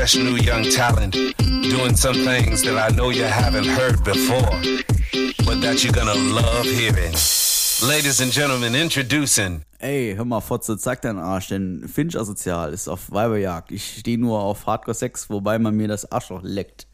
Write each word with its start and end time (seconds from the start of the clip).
fresh 0.00 0.16
new 0.16 0.36
young 0.36 0.62
talent 0.62 1.12
doing 1.68 1.94
some 1.94 2.14
things 2.24 2.62
that 2.62 2.74
I 2.74 2.90
know 2.94 3.10
you 3.10 3.24
haven't 3.24 3.66
heard 3.66 4.02
before, 4.02 4.56
but 5.44 5.60
that 5.60 5.84
you're 5.84 5.92
gonna 5.92 6.14
love 6.14 6.64
hearing. 6.64 7.12
Ladies 7.86 8.22
and 8.22 8.32
gentlemen, 8.32 8.74
introducing. 8.74 9.60
Ey, 9.78 10.14
hör 10.16 10.24
mal, 10.24 10.40
Fotze, 10.40 10.78
zeig 10.78 11.02
deinen 11.02 11.18
Arsch, 11.18 11.48
denn 11.48 11.86
Finch 11.86 12.16
asozial 12.16 12.72
ist 12.72 12.88
auf 12.88 13.12
Weiberjagd. 13.12 13.72
Ich 13.72 13.98
stehe 13.98 14.16
nur 14.16 14.40
auf 14.40 14.66
Hardcore 14.66 14.94
Sex, 14.94 15.28
wobei 15.28 15.58
man 15.58 15.76
mir 15.76 15.88
das 15.88 16.10
Arschloch 16.10 16.42
leckt. 16.42 16.86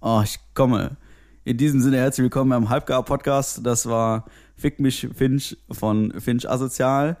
Oh, 0.00 0.20
ich 0.22 0.38
komme. 0.54 0.98
In 1.42 1.56
diesem 1.56 1.80
Sinne 1.80 1.96
herzlich 1.96 2.22
willkommen 2.22 2.50
beim 2.50 2.68
Halbgar-Podcast. 2.68 3.66
Das 3.66 3.86
war 3.86 4.24
Fick 4.56 4.78
mich 4.78 5.08
Finch 5.16 5.56
von 5.72 6.12
Finch 6.20 6.48
Asozial. 6.48 7.16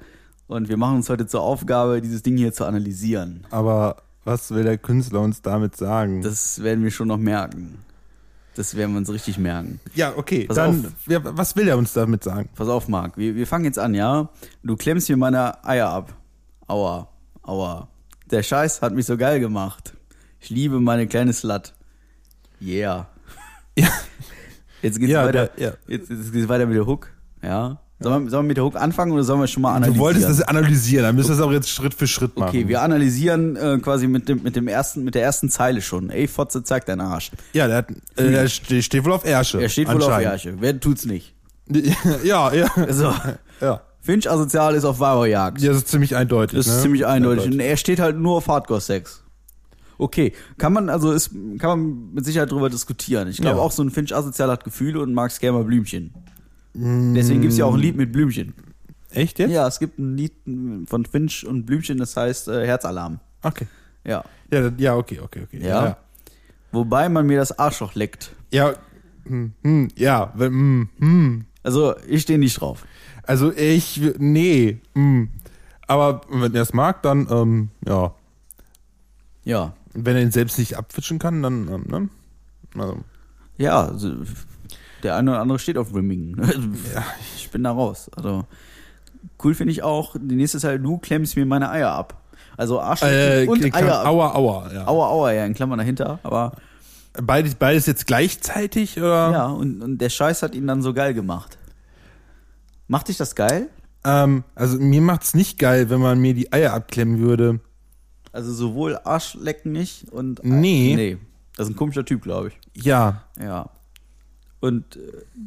Und 0.46 0.68
wir 0.68 0.76
machen 0.76 0.98
uns 0.98 1.08
heute 1.08 1.26
zur 1.26 1.40
Aufgabe, 1.42 2.00
dieses 2.00 2.22
Ding 2.22 2.36
hier 2.36 2.52
zu 2.52 2.64
analysieren. 2.64 3.44
Aber 3.50 3.96
was 4.24 4.50
will 4.50 4.64
der 4.64 4.78
Künstler 4.78 5.20
uns 5.20 5.42
damit 5.42 5.76
sagen? 5.76 6.22
Das 6.22 6.62
werden 6.62 6.84
wir 6.84 6.90
schon 6.90 7.08
noch 7.08 7.18
merken. 7.18 7.78
Das 8.56 8.74
werden 8.76 8.92
wir 8.92 8.98
uns 8.98 9.10
richtig 9.10 9.38
merken. 9.38 9.80
ja, 9.94 10.12
okay. 10.16 10.46
Pass 10.46 10.56
dann, 10.56 10.86
auf. 10.86 10.92
ja, 11.06 11.20
was 11.22 11.54
will 11.56 11.68
er 11.68 11.78
uns 11.78 11.92
damit 11.92 12.24
sagen? 12.24 12.48
Pass 12.54 12.68
auf, 12.68 12.88
Marc. 12.88 13.16
Wir, 13.16 13.34
wir 13.34 13.46
fangen 13.46 13.64
jetzt 13.64 13.78
an, 13.78 13.94
ja? 13.94 14.28
Du 14.62 14.76
klemmst 14.76 15.08
mir 15.08 15.16
meine 15.16 15.64
Eier 15.64 15.88
ab. 15.88 16.12
Aua, 16.66 17.08
aua. 17.42 17.88
Der 18.30 18.42
Scheiß 18.42 18.82
hat 18.82 18.92
mich 18.92 19.06
so 19.06 19.16
geil 19.16 19.40
gemacht. 19.40 19.94
Ich 20.40 20.50
liebe 20.50 20.80
meine 20.80 21.06
kleine 21.06 21.32
Slut. 21.32 21.72
Yeah. 22.60 23.08
Ja. 23.76 23.88
Jetzt 24.82 24.98
geht's 24.98 25.10
Ja, 25.12 25.24
weiter. 25.26 25.48
der- 25.48 25.64
ja. 25.68 25.72
Jetzt, 25.86 26.10
jetzt 26.10 26.32
geht's 26.32 26.48
weiter 26.48 26.66
mit 26.66 26.76
der 26.76 26.86
Hook. 26.86 27.10
Ja. 27.42 27.80
Sollen 28.02 28.24
wir, 28.24 28.30
sollen 28.30 28.44
wir 28.44 28.48
mit 28.48 28.56
der 28.56 28.64
Hook 28.64 28.76
anfangen 28.76 29.12
oder 29.12 29.24
sollen 29.24 29.40
wir 29.40 29.46
schon 29.46 29.62
mal 29.62 29.74
analysieren? 29.74 29.94
Du 29.98 30.00
wolltest 30.00 30.26
das 30.28 30.40
analysieren, 30.40 31.04
dann 31.04 31.14
müssen 31.16 31.28
wir 31.28 31.36
das 31.36 31.44
auch 31.44 31.52
jetzt 31.52 31.68
Schritt 31.68 31.92
für 31.92 32.06
Schritt 32.06 32.36
machen. 32.38 32.48
Okay, 32.48 32.66
wir 32.66 32.80
analysieren 32.80 33.56
äh, 33.56 33.78
quasi 33.82 34.06
mit 34.06 34.28
dem 34.28 34.42
mit 34.42 34.56
dem 34.56 34.68
ersten 34.68 35.04
mit 35.04 35.14
der 35.14 35.22
ersten 35.22 35.50
Zeile 35.50 35.82
schon. 35.82 36.08
Ey, 36.08 36.26
Fotze, 36.26 36.62
zeig 36.64 36.86
deinen 36.86 37.02
Arsch. 37.02 37.30
ja, 37.52 37.66
der, 37.66 37.76
hat, 37.76 37.90
äh, 38.16 38.30
der 38.30 38.48
ste- 38.48 38.82
steht 38.82 39.04
wohl 39.04 39.12
auf 39.12 39.26
Ärsche. 39.26 39.60
Er 39.60 39.68
steht 39.68 39.88
wohl 39.92 40.02
auf. 40.02 40.18
Ärsche. 40.18 40.54
Wer 40.60 40.80
tut's 40.80 41.04
nicht? 41.04 41.34
ja, 42.24 42.52
ja. 42.52 42.68
So. 42.88 43.12
ja. 43.60 43.82
Finch 44.00 44.30
asozial 44.30 44.74
ist 44.74 44.84
auf 44.84 44.98
Weiberjagd. 44.98 45.60
Ja, 45.60 45.68
das 45.68 45.78
ist 45.82 45.88
ziemlich 45.88 46.16
eindeutig. 46.16 46.56
Das 46.56 46.66
ist 46.66 46.76
ne? 46.76 46.82
ziemlich 46.82 47.06
eindeutig. 47.06 47.46
Und 47.52 47.60
er 47.60 47.76
steht 47.76 48.00
halt 48.00 48.16
nur 48.16 48.38
auf 48.38 48.48
Hardcore-Sex. 48.48 49.22
Okay, 49.98 50.32
kann 50.56 50.72
man 50.72 50.88
also 50.88 51.12
ist, 51.12 51.30
kann 51.58 51.68
man 51.68 52.14
mit 52.14 52.24
Sicherheit 52.24 52.50
drüber 52.50 52.70
diskutieren. 52.70 53.28
Ich 53.28 53.36
glaube 53.36 53.58
Ja. 53.58 53.62
auch 53.62 53.70
so 53.70 53.82
ein 53.82 53.90
Finch 53.90 54.14
asozial 54.14 54.50
hat 54.50 54.64
Gefühle 54.64 55.00
und 55.00 55.12
mag 55.12 55.30
mal 55.42 55.64
Blümchen. 55.64 56.14
Deswegen 56.74 57.40
gibt's 57.42 57.56
ja 57.56 57.64
auch 57.64 57.74
ein 57.74 57.80
Lied 57.80 57.96
mit 57.96 58.12
Blümchen. 58.12 58.54
Echt 59.10 59.38
jetzt? 59.38 59.50
Ja, 59.50 59.66
es 59.66 59.78
gibt 59.80 59.98
ein 59.98 60.16
Lied 60.16 60.32
von 60.86 61.04
Finch 61.04 61.44
und 61.46 61.66
Blümchen, 61.66 61.98
das 61.98 62.16
heißt 62.16 62.48
äh, 62.48 62.64
Herzalarm. 62.64 63.18
Okay. 63.42 63.66
Ja. 64.04 64.24
Ja, 64.52 64.70
ja, 64.76 64.96
okay, 64.96 65.18
okay, 65.20 65.42
okay. 65.44 65.58
Ja. 65.60 65.84
Ja. 65.84 65.96
Wobei 66.72 67.08
man 67.08 67.26
mir 67.26 67.38
das 67.38 67.58
Arschloch 67.58 67.94
leckt. 67.94 68.34
Ja, 68.52 68.74
hm, 69.24 69.52
hm, 69.62 69.88
ja, 69.96 70.32
hm, 70.36 70.88
hm. 70.98 71.44
Also 71.62 71.94
ich 72.06 72.22
stehe 72.22 72.38
nicht 72.38 72.60
drauf. 72.60 72.84
Also 73.24 73.52
ich, 73.52 74.00
nee, 74.18 74.78
hm. 74.94 75.28
Aber 75.86 76.20
wenn 76.30 76.54
er 76.54 76.62
es 76.62 76.72
mag, 76.72 77.02
dann, 77.02 77.26
ähm, 77.30 77.70
ja. 77.84 78.14
Ja. 79.44 79.74
Wenn 79.92 80.16
er 80.16 80.22
ihn 80.22 80.30
selbst 80.30 80.58
nicht 80.58 80.76
abwischen 80.76 81.18
kann, 81.18 81.42
dann, 81.42 81.68
ähm, 81.68 81.84
ne? 81.88 82.08
Also, 82.80 82.98
Ja, 83.58 83.86
also, 83.86 84.14
der 85.02 85.16
eine 85.16 85.32
oder 85.32 85.40
andere 85.40 85.58
steht 85.58 85.78
auf 85.78 85.94
Rimming. 85.94 86.36
Ich 87.36 87.50
bin 87.50 87.64
da 87.64 87.72
raus. 87.72 88.08
Also 88.16 88.44
cool 89.42 89.54
finde 89.54 89.72
ich 89.72 89.82
auch. 89.82 90.14
Die 90.20 90.36
nächste 90.36 90.58
ist 90.58 90.64
halt, 90.64 90.84
du 90.84 90.98
klemmst 90.98 91.34
mir 91.36 91.44
meine 91.46 91.68
Eier 91.70 91.90
ab. 91.90 92.22
Also 92.56 92.80
Arsch 92.80 93.02
äh, 93.02 93.46
und 93.48 93.74
Eier 93.74 94.00
ab. 94.00 94.06
Aua, 94.06 94.34
aua, 94.34 94.72
ja. 94.72 94.86
Aua, 94.86 95.08
aua, 95.08 95.32
ja, 95.32 95.46
in 95.46 95.54
Klammern 95.54 95.78
dahinter. 95.78 96.20
Aber 96.22 96.52
Beides, 97.14 97.56
beides 97.56 97.86
jetzt 97.86 98.06
gleichzeitig, 98.06 98.96
oder? 98.96 99.32
ja, 99.32 99.46
und, 99.46 99.82
und 99.82 99.98
der 99.98 100.10
Scheiß 100.10 100.42
hat 100.42 100.54
ihn 100.54 100.66
dann 100.66 100.80
so 100.82 100.94
geil 100.94 101.12
gemacht. 101.12 101.58
Macht 102.86 103.08
dich 103.08 103.16
das 103.16 103.34
geil? 103.34 103.68
Ähm, 104.04 104.44
also 104.54 104.78
mir 104.78 105.00
macht's 105.00 105.34
nicht 105.34 105.58
geil, 105.58 105.90
wenn 105.90 106.00
man 106.00 106.20
mir 106.20 106.34
die 106.34 106.52
Eier 106.52 106.72
abklemmen 106.72 107.18
würde. 107.18 107.60
Also 108.32 108.52
sowohl 108.52 108.96
Arschlecken 109.02 109.72
nicht 109.72 110.08
und. 110.10 110.44
Nee. 110.44 110.94
Nee. 110.94 111.18
Das 111.56 111.66
ist 111.66 111.74
ein 111.74 111.76
komischer 111.76 112.04
Typ, 112.04 112.22
glaube 112.22 112.48
ich. 112.48 112.84
Ja. 112.84 113.24
Ja. 113.40 113.70
Und 114.60 114.96
äh, 114.96 115.00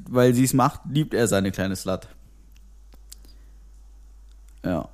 weil 0.09 0.33
sie 0.33 0.43
es 0.43 0.53
macht, 0.53 0.81
liebt 0.89 1.13
er 1.13 1.27
seine 1.27 1.51
kleine 1.51 1.75
Slut. 1.75 2.07
Ja. 4.65 4.89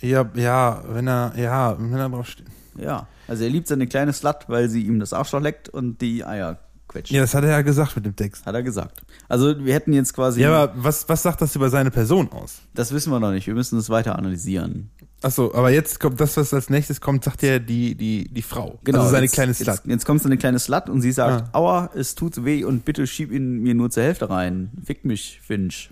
Ja, 0.00 0.30
ja, 0.34 0.82
wenn 0.88 1.08
er, 1.08 1.32
ja, 1.36 1.76
wenn 1.78 1.92
er 1.98 2.08
drauf 2.08 2.28
steht. 2.28 2.46
Ja. 2.78 3.06
Also 3.28 3.44
er 3.44 3.50
liebt 3.50 3.66
seine 3.66 3.86
kleine 3.86 4.12
Slut, 4.12 4.48
weil 4.48 4.68
sie 4.68 4.82
ihm 4.82 5.00
das 5.00 5.12
Arschloch 5.12 5.40
leckt 5.40 5.68
und 5.68 6.00
die 6.00 6.24
Eier 6.24 6.58
quetscht. 6.88 7.12
Ja, 7.12 7.20
das 7.20 7.34
hat 7.34 7.44
er 7.44 7.50
ja 7.50 7.62
gesagt 7.62 7.96
mit 7.96 8.06
dem 8.06 8.16
Text. 8.16 8.46
Hat 8.46 8.54
er 8.54 8.62
gesagt. 8.62 9.02
Also 9.28 9.64
wir 9.64 9.74
hätten 9.74 9.92
jetzt 9.92 10.14
quasi. 10.14 10.42
Ja, 10.42 10.64
aber 10.64 10.72
was, 10.76 11.08
was 11.08 11.22
sagt 11.22 11.40
das 11.40 11.54
über 11.56 11.70
seine 11.70 11.90
Person 11.90 12.30
aus? 12.32 12.60
das 12.74 12.92
wissen 12.92 13.10
wir 13.10 13.20
noch 13.20 13.32
nicht. 13.32 13.46
Wir 13.46 13.54
müssen 13.54 13.78
es 13.78 13.90
weiter 13.90 14.16
analysieren. 14.18 14.90
Achso, 15.26 15.52
aber 15.54 15.70
jetzt 15.70 15.98
kommt 15.98 16.20
das, 16.20 16.36
was 16.36 16.54
als 16.54 16.70
nächstes 16.70 17.00
kommt, 17.00 17.24
sagt 17.24 17.42
ja 17.42 17.58
die, 17.58 17.96
die, 17.96 18.28
die 18.28 18.42
Frau. 18.42 18.78
Genau. 18.84 19.00
Also 19.00 19.10
seine 19.10 19.24
jetzt, 19.24 19.34
kleine 19.34 19.54
Slut. 19.54 19.66
Jetzt, 19.66 19.86
jetzt 19.86 20.06
kommt 20.06 20.22
seine 20.22 20.36
kleine 20.36 20.60
Slut 20.60 20.88
und 20.88 21.00
sie 21.00 21.10
sagt, 21.10 21.48
Ah. 21.52 21.58
aua, 21.58 21.90
es 21.96 22.14
tut 22.14 22.44
weh 22.44 22.62
und 22.62 22.84
bitte 22.84 23.08
schieb 23.08 23.32
ihn 23.32 23.58
mir 23.58 23.74
nur 23.74 23.90
zur 23.90 24.04
Hälfte 24.04 24.30
rein. 24.30 24.70
Fick 24.84 25.04
mich, 25.04 25.40
Finch. 25.42 25.90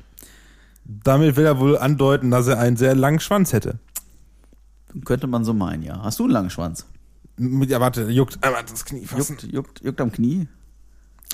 Damit 0.85 1.35
will 1.35 1.47
er 1.47 1.59
wohl 1.59 1.77
andeuten, 1.77 2.31
dass 2.31 2.47
er 2.47 2.61
einen 2.61 2.77
sehr 2.77 2.95
langen 2.95 3.19
Schwanz 3.19 3.53
hätte. 3.53 3.81
Könnte 5.05 5.27
man 5.27 5.45
so 5.45 5.53
meinen, 5.53 5.83
ja. 5.83 6.01
Hast 6.01 6.21
du 6.21 6.25
einen 6.25 6.33
langen 6.33 6.51
Schwanz? 6.51 6.87
Ja, 7.37 7.81
warte, 7.81 8.05
juckt 8.11 8.39
einmal 8.45 8.63
das 8.63 8.85
Knie 8.85 9.05
fassen. 9.05 9.37
Juckt, 9.41 9.53
juckt, 9.53 9.81
juckt 9.85 10.01
am 10.01 10.13
Knie? 10.13 10.47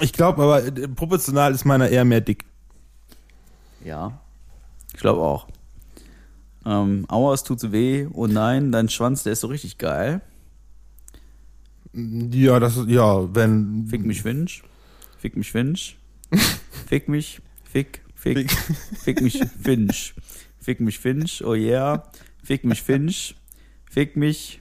Ich 0.00 0.14
glaube 0.14 0.42
aber, 0.42 0.64
äh, 0.64 0.88
proportional 0.88 1.52
ist 1.52 1.66
meiner 1.66 1.90
eher 1.90 2.06
mehr 2.06 2.22
dick. 2.22 2.46
Ja. 3.84 4.18
Ich 4.94 5.00
glaube 5.00 5.20
auch. 5.20 5.46
Ähm, 6.64 7.06
aua, 7.08 7.34
es 7.34 7.44
tut 7.44 7.60
so 7.60 7.72
weh. 7.72 8.06
Oh 8.12 8.26
nein, 8.26 8.72
dein 8.72 8.88
Schwanz, 8.88 9.22
der 9.22 9.32
ist 9.32 9.40
so 9.40 9.48
richtig 9.48 9.78
geil. 9.78 10.20
Ja, 11.92 12.60
das 12.60 12.76
ist, 12.76 12.88
ja, 12.88 13.34
wenn. 13.34 13.86
Fick 13.88 14.04
mich, 14.04 14.22
Finch. 14.22 14.62
Fick 15.18 15.36
mich, 15.36 15.50
Finch. 15.50 15.96
Fick 16.86 17.08
mich, 17.08 17.40
fick, 17.64 18.02
fick, 18.14 18.50
fick 19.02 19.20
mich, 19.20 19.40
Finch. 19.60 20.14
Fick 20.60 20.80
mich, 20.80 20.98
Finch, 20.98 21.42
oh 21.44 21.54
yeah. 21.54 22.04
Fick 22.42 22.64
mich, 22.64 22.82
Finch. 22.82 23.34
Fick 23.90 24.16
mich, 24.16 24.59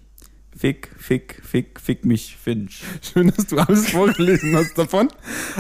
fick, 0.60 0.90
fick, 0.98 1.42
fick, 1.44 1.80
fick 1.80 2.04
mich, 2.06 2.36
Finch. 2.36 2.84
Schön, 3.02 3.32
dass 3.36 3.48
du 3.48 3.58
alles 3.58 3.90
vorgelesen 3.92 4.56
hast 4.58 4.78
davon. 4.78 5.08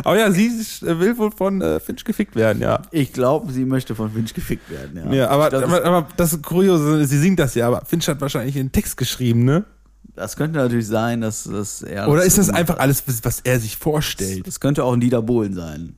Aber 0.03 0.19
ja, 0.19 0.29
sie 0.31 0.47
äh, 0.47 0.99
will 0.99 1.17
wohl 1.17 1.31
von 1.31 1.61
äh, 1.61 1.79
Finch 1.79 2.03
gefickt 2.03 2.35
werden, 2.35 2.61
ja. 2.61 2.81
Ich 2.91 3.13
glaube, 3.13 3.51
sie 3.53 3.63
möchte 3.65 3.95
von 3.95 4.11
Finch 4.11 4.33
gefickt 4.33 4.69
werden, 4.69 4.97
ja. 4.97 5.13
Ja, 5.13 5.29
aber, 5.29 5.49
glaub, 5.49 5.63
aber, 5.63 5.85
aber 5.85 6.07
das 6.17 6.41
Kuriose, 6.41 7.05
sie 7.05 7.17
singt 7.17 7.39
das 7.39 7.55
ja, 7.55 7.67
aber 7.67 7.85
Finch 7.85 8.07
hat 8.09 8.19
wahrscheinlich 8.19 8.57
einen 8.59 8.71
Text 8.73 8.97
geschrieben, 8.97 9.45
ne? 9.45 9.63
das, 10.03 10.15
das 10.15 10.35
könnte 10.35 10.59
natürlich 10.59 10.87
sein, 10.87 11.21
dass, 11.21 11.45
dass 11.45 11.81
er. 11.81 12.09
Oder 12.09 12.23
ist 12.25 12.37
das 12.37 12.49
einfach 12.49 12.79
alles, 12.79 13.03
was- 13.23 13.39
er 13.39 13.59
sich 13.59 13.77
vorstellt? 13.77 14.45
Das 14.45 14.59
könnte 14.59 14.83
auch 14.83 14.91
ein 14.93 14.99
Dieter 14.99 15.21
Bohlen 15.21 15.53
sein. 15.53 15.95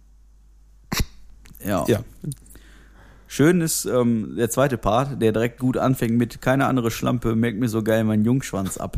Ja. 1.66 1.86
Ja. 1.88 2.00
Schön 3.34 3.62
ist 3.62 3.86
ähm, 3.86 4.36
der 4.36 4.50
zweite 4.50 4.78
Part, 4.78 5.22
der 5.22 5.32
direkt 5.32 5.58
gut 5.58 5.78
anfängt 5.78 6.18
mit 6.18 6.42
keine 6.42 6.66
andere 6.66 6.92
Schlampe 6.92 7.34
merkt 7.34 7.58
mir 7.58 7.70
so 7.70 7.82
geil 7.82 8.04
meinen 8.04 8.26
Jungschwanz 8.26 8.76
ab. 8.76 8.98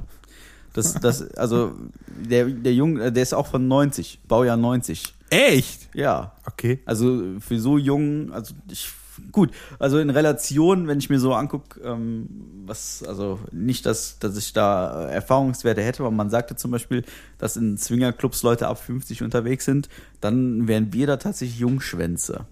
Das, 0.74 0.96
das, 0.96 1.36
also 1.36 1.76
der, 2.08 2.46
der 2.46 2.74
Jung, 2.74 2.98
äh, 2.98 3.12
der 3.12 3.22
ist 3.22 3.36
auch 3.36 3.46
von 3.46 3.68
90, 3.68 4.22
Baujahr 4.28 4.58
90. 4.58 5.14
Echt? 5.30 5.88
Ja, 5.94 6.32
Okay. 6.48 6.80
also 6.86 7.22
für 7.42 7.60
so 7.60 7.78
jung, 7.78 8.32
also 8.32 8.56
ich, 8.72 8.90
gut, 9.32 9.52
also 9.78 10.00
in 10.00 10.10
Relation, 10.10 10.88
wenn 10.88 10.97
ich 10.97 11.12
mir 11.12 11.20
so 11.20 11.36
angucke, 11.36 11.79
ähm, 11.82 12.28
was, 12.66 13.03
also 13.03 13.40
nicht, 13.52 13.86
dass, 13.86 14.18
dass 14.18 14.36
ich 14.36 14.52
da 14.52 15.09
äh, 15.09 15.14
Erfahrungswerte 15.14 15.84
hätte, 15.84 16.02
aber 16.02 16.09
man 16.09 16.32
sagte 16.32 16.56
zum 16.56 16.72
Beispiel, 16.72 17.03
dass 17.38 17.56
in 17.56 17.78
Swingerclubs 17.78 18.41
Leute 18.41 18.68
ab 18.68 18.84
50 18.84 19.22
unterwegs 19.22 19.66
sind, 19.66 19.90
dann 20.22 20.68
wären 20.68 20.91
wir 20.91 21.06
da 21.06 21.18
tatsächlich 21.18 21.59
Jungschwänze. 21.59 22.47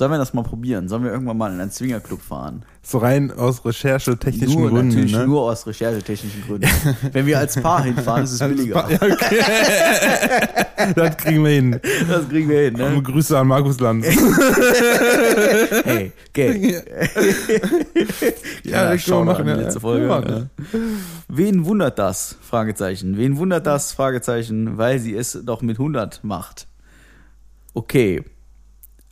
Sollen 0.00 0.12
wir 0.12 0.16
das 0.16 0.32
mal 0.32 0.44
probieren? 0.44 0.88
Sollen 0.88 1.04
wir 1.04 1.10
irgendwann 1.10 1.36
mal 1.36 1.52
in 1.52 1.60
einen 1.60 1.70
Swingerclub 1.70 2.22
fahren? 2.22 2.64
So 2.80 2.96
rein 2.96 3.30
aus 3.30 3.66
recherchetechnischen 3.66 4.58
nur, 4.58 4.70
Gründen, 4.70 4.88
natürlich 4.88 5.12
ne? 5.12 5.26
nur 5.26 5.42
aus 5.42 5.66
recherchetechnischen 5.66 6.42
Gründen. 6.46 6.70
Wenn 7.12 7.26
wir 7.26 7.38
als 7.38 7.60
Paar 7.60 7.84
hinfahren, 7.84 8.24
ist 8.24 8.32
es 8.32 8.38
billiger. 8.38 8.90
Ja, 8.90 8.96
okay. 8.96 10.94
das 10.96 11.18
kriegen 11.18 11.44
wir 11.44 11.50
hin. 11.50 11.80
Das 12.08 12.26
kriegen 12.30 12.48
wir 12.48 12.60
hin, 12.62 12.74
ne? 12.76 13.02
Grüße 13.02 13.38
an 13.38 13.48
Markus 13.48 13.78
Lanz. 13.78 14.06
Hey, 15.84 16.12
Gag. 16.32 16.82
Ja, 18.64 18.96
können 18.96 19.06
wir 19.06 19.24
machen, 19.24 19.48
ja. 19.48 19.54
letzte 19.54 19.80
Folge. 19.80 20.06
Ja, 20.06 20.20
ja. 20.20 20.46
Wen 21.28 21.66
wundert 21.66 21.98
das? 21.98 22.38
Fragezeichen. 22.40 23.18
Wen 23.18 23.36
wundert 23.36 23.66
das? 23.66 23.92
Fragezeichen, 23.92 24.78
weil 24.78 24.98
sie 24.98 25.14
es 25.14 25.38
doch 25.44 25.60
mit 25.60 25.78
100 25.78 26.24
macht. 26.24 26.68
Okay. 27.74 28.24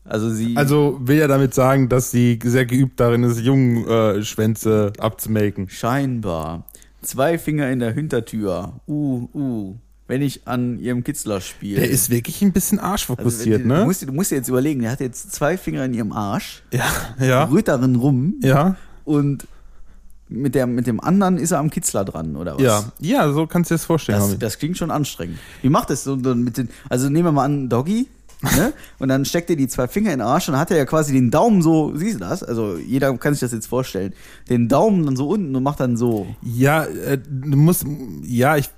Also 0.09 0.31
sie. 0.31 0.57
Also 0.57 0.99
will 1.03 1.19
ja 1.19 1.29
damit 1.29 1.55
sagen, 1.55 1.89
dass 1.89 2.11
sie 2.11 2.39
sehr 2.43 2.67
geübt 2.67 2.99
darin 2.99 3.23
ist, 3.23 3.41
Jungen 3.41 3.87
äh, 3.87 4.23
Schwänze 4.23 4.93
abzumaken. 4.99 5.69
scheinbar. 5.69 6.65
Zwei 7.03 7.39
Finger 7.39 7.71
in 7.71 7.79
der 7.79 7.93
Hintertür. 7.93 8.73
Uh, 8.89 9.29
uh. 9.33 9.77
Wenn 10.09 10.23
ich 10.23 10.49
an 10.49 10.79
ihrem 10.79 11.05
Kitzler 11.05 11.41
spiele. 11.41 11.81
Der 11.81 11.91
ist 11.91 12.09
wirklich 12.11 12.41
ein 12.43 12.53
bisschen 12.53 12.79
also, 12.79 12.93
arschfokussiert, 12.93 13.61
wenn- 13.61 13.69
ne? 13.69 13.81
Du 13.81 13.85
musst, 13.85 14.09
du 14.09 14.13
musst 14.13 14.31
dir 14.31 14.37
jetzt 14.37 14.49
überlegen, 14.49 14.81
der 14.81 14.93
hat 14.93 15.01
jetzt 15.01 15.33
zwei 15.33 15.57
Finger 15.59 15.85
in 15.85 15.93
ihrem 15.95 16.13
Arsch, 16.13 16.63
ja, 16.73 16.87
ja, 17.21 17.45
rührt 17.45 17.69
darin 17.69 17.95
rum 17.97 18.37
ja, 18.43 18.77
und 19.05 19.47
mit, 20.31 20.55
der, 20.55 20.67
mit 20.67 20.87
dem 20.87 21.01
anderen 21.01 21.37
ist 21.37 21.53
er 21.53 21.59
am 21.59 21.71
Kitzler 21.71 22.05
dran, 22.05 22.37
oder 22.37 22.55
was? 22.55 22.63
ja. 22.63 22.93
Ja, 23.01 23.33
so 23.33 23.47
kannst 23.47 23.71
du 23.71 23.75
dir 23.75 23.79
das 23.79 23.85
vorstellen. 23.85 24.19
Das, 24.19 24.39
das 24.39 24.59
klingt 24.59 24.79
schon 24.79 24.91
anstrengend. 24.91 25.39
Wie 25.63 25.69
macht 25.69 25.91
das 25.91 26.05
so 26.05 26.17
mit 26.17 26.57
den, 26.57 26.69
also 26.89 27.09
nehmen 27.11 27.27
wir 27.27 27.33
mal 27.33 27.45
an, 27.45 27.69
Doggy, 27.69 28.09
ne? 28.43 28.73
Und 28.99 29.09
dann 29.09 29.25
steckt 29.25 29.51
er 29.51 29.57
die 29.57 29.69
zwei 29.69 29.89
Finger 29.89 30.13
in 30.13 30.19
den 30.21 30.27
Arsch 30.27 30.49
und 30.49 30.57
hat 30.57 30.71
er 30.71 30.77
ja 30.77 30.85
quasi 30.85 31.13
den 31.13 31.31
Daumen 31.31 31.63
so, 31.63 31.95
siehst 31.97 32.17
du 32.17 32.21
das? 32.21 32.43
Also 32.43 32.77
jeder 32.77 33.17
kann 33.19 33.35
sich 33.35 33.41
das 33.41 33.53
jetzt 33.53 33.67
vorstellen. 33.67 34.15
Den 34.49 34.69
Daumen 34.69 35.05
dann 35.07 35.17
so 35.17 35.29
unten 35.29 35.55
und 35.57 35.63
macht 35.63 35.81
dann 35.81 35.97
so. 35.97 36.27
ja, 36.43 36.85
äh, 36.85 37.19
du 37.19 37.57
musst, 37.57 37.85
ja, 38.25 38.57
ich, 38.57 38.71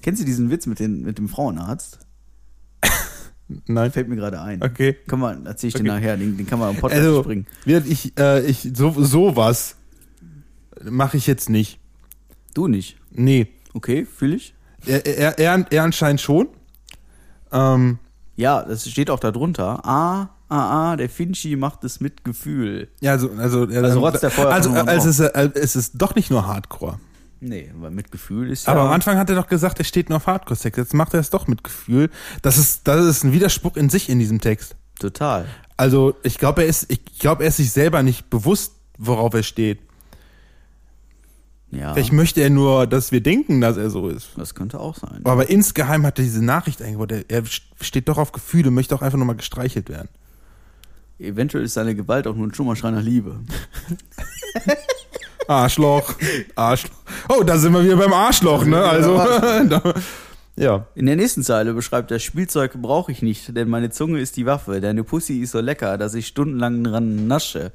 Kennst 0.00 0.22
du 0.22 0.24
diesen 0.26 0.50
Witz 0.50 0.66
mit, 0.66 0.78
den, 0.78 1.02
mit 1.02 1.18
dem 1.18 1.28
Frauenarzt? 1.28 1.98
nein, 3.66 3.90
Fällt 3.92 4.08
mir 4.08 4.16
gerade 4.16 4.40
ein. 4.40 4.62
okay. 4.62 4.96
Kann 5.06 5.18
man, 5.18 5.44
erzähl 5.44 5.68
ich 5.68 5.74
dir 5.74 5.80
Okay. 5.80 5.88
nachher, 5.88 6.16
den, 6.16 6.36
den 6.36 6.46
kann 6.46 6.58
man 6.58 6.70
am 6.70 6.76
Podcast 6.76 7.02
Also, 7.02 7.22
bringen. 7.24 7.46
wird 7.64 7.86
ich, 7.86 8.12
äh, 8.18 8.44
ich, 8.46 8.70
so, 8.74 8.90
sowas 9.02 9.76
mache 10.88 11.16
ich 11.16 11.26
jetzt 11.26 11.50
nicht. 11.50 11.78
Du 12.54 12.68
nicht. 12.68 12.96
Nee. 13.10 13.48
Okay, 13.74 14.06
fühle 14.06 14.36
ich. 14.36 14.54
Er, 14.86 15.04
er, 15.04 15.38
er, 15.38 15.66
er 15.70 15.82
anscheinend 15.82 16.20
schon. 16.20 16.48
Ähm, 17.52 17.98
Ja, 18.38 18.62
das 18.62 18.88
steht 18.88 19.10
auch 19.10 19.18
da 19.18 19.32
drunter. 19.32 19.84
Ah, 19.84 20.28
ah, 20.48 20.92
ah, 20.92 20.96
der 20.96 21.08
Finchi 21.08 21.56
macht 21.56 21.82
es 21.82 21.98
mit 21.98 22.24
Gefühl. 22.24 22.88
ja, 23.00 23.10
also, 23.10 23.30
also, 23.36 23.66
Also 23.66 23.98
rotzt 23.98 24.22
der 24.22 24.38
also, 24.38 24.70
also 24.70 25.08
es, 25.08 25.18
ist, 25.18 25.20
äh, 25.20 25.50
es 25.54 25.74
ist 25.74 25.94
doch 25.96 26.14
nicht 26.14 26.30
nur 26.30 26.46
Hardcore. 26.46 27.00
Nee, 27.40 27.68
aber 27.76 27.90
mit 27.90 28.12
Gefühl 28.12 28.52
ist 28.52 28.68
ja. 28.68 28.72
Aber 28.72 28.82
am 28.82 28.92
Anfang 28.92 29.18
hat 29.18 29.28
er 29.28 29.34
doch 29.34 29.48
gesagt, 29.48 29.80
er 29.80 29.84
steht 29.84 30.08
nur 30.08 30.16
auf 30.16 30.28
Hardcore-Sex. 30.28 30.76
Jetzt 30.76 30.94
macht 30.94 31.14
er 31.14 31.20
es 31.20 31.30
doch 31.30 31.48
mit 31.48 31.64
Gefühl. 31.64 32.10
Das 32.42 32.58
ist, 32.58 32.86
das 32.86 33.04
ist 33.06 33.24
ein 33.24 33.32
Widerspruch 33.32 33.76
in 33.76 33.90
sich 33.90 34.08
in 34.08 34.20
diesem 34.20 34.40
Text. 34.40 34.76
Total. 35.00 35.46
Also, 35.76 36.14
ich 36.22 36.38
glaube, 36.38 36.62
er 36.62 36.68
ist, 36.68 36.90
ich 36.92 37.04
glaube, 37.18 37.42
er 37.42 37.48
ist 37.48 37.56
sich 37.56 37.72
selber 37.72 38.04
nicht 38.04 38.30
bewusst, 38.30 38.74
worauf 38.98 39.34
er 39.34 39.42
steht. 39.42 39.80
Ja. 41.70 41.92
Vielleicht 41.92 42.12
möchte 42.14 42.40
er 42.40 42.48
nur, 42.50 42.86
dass 42.86 43.12
wir 43.12 43.20
denken, 43.22 43.60
dass 43.60 43.76
er 43.76 43.90
so 43.90 44.08
ist. 44.08 44.30
Das 44.36 44.54
könnte 44.54 44.80
auch 44.80 44.96
sein. 44.96 45.20
Aber 45.24 45.50
insgeheim 45.50 46.06
hat 46.06 46.18
er 46.18 46.24
diese 46.24 46.42
Nachricht 46.44 46.80
eingebaut. 46.80 47.12
Er, 47.12 47.24
er 47.28 47.42
steht 47.80 48.08
doch 48.08 48.16
auf 48.16 48.32
Gefühle, 48.32 48.70
möchte 48.70 48.94
auch 48.94 49.02
einfach 49.02 49.18
nur 49.18 49.26
mal 49.26 49.36
gestreichelt 49.36 49.90
werden. 49.90 50.08
Eventuell 51.18 51.64
ist 51.64 51.74
seine 51.74 51.94
Gewalt 51.94 52.26
auch 52.26 52.34
nur 52.34 52.46
ein 52.46 52.54
Schummerschrei 52.54 52.90
nach 52.90 53.02
Liebe. 53.02 53.40
Arschloch. 55.48 56.14
Arschloch. 56.54 56.90
Oh, 57.28 57.42
da 57.42 57.56
sind 57.58 57.72
wir 57.72 57.82
wieder 57.84 57.96
beim 57.96 58.12
Arschloch, 58.12 58.64
ne? 58.64 58.82
Also, 58.82 59.16
da- 59.68 59.94
ja. 60.56 60.86
In 60.94 61.06
der 61.06 61.16
nächsten 61.16 61.42
Zeile 61.42 61.72
beschreibt 61.72 62.10
er, 62.10 62.18
Spielzeug 62.18 62.72
brauche 62.80 63.12
ich 63.12 63.22
nicht, 63.22 63.56
denn 63.56 63.68
meine 63.68 63.90
Zunge 63.90 64.20
ist 64.20 64.36
die 64.36 64.46
Waffe. 64.46 64.80
Deine 64.80 65.04
Pussy 65.04 65.40
ist 65.40 65.52
so 65.52 65.60
lecker, 65.60 65.96
dass 65.98 66.14
ich 66.14 66.26
stundenlang 66.26 66.84
dran 66.84 67.26
nasche. 67.26 67.72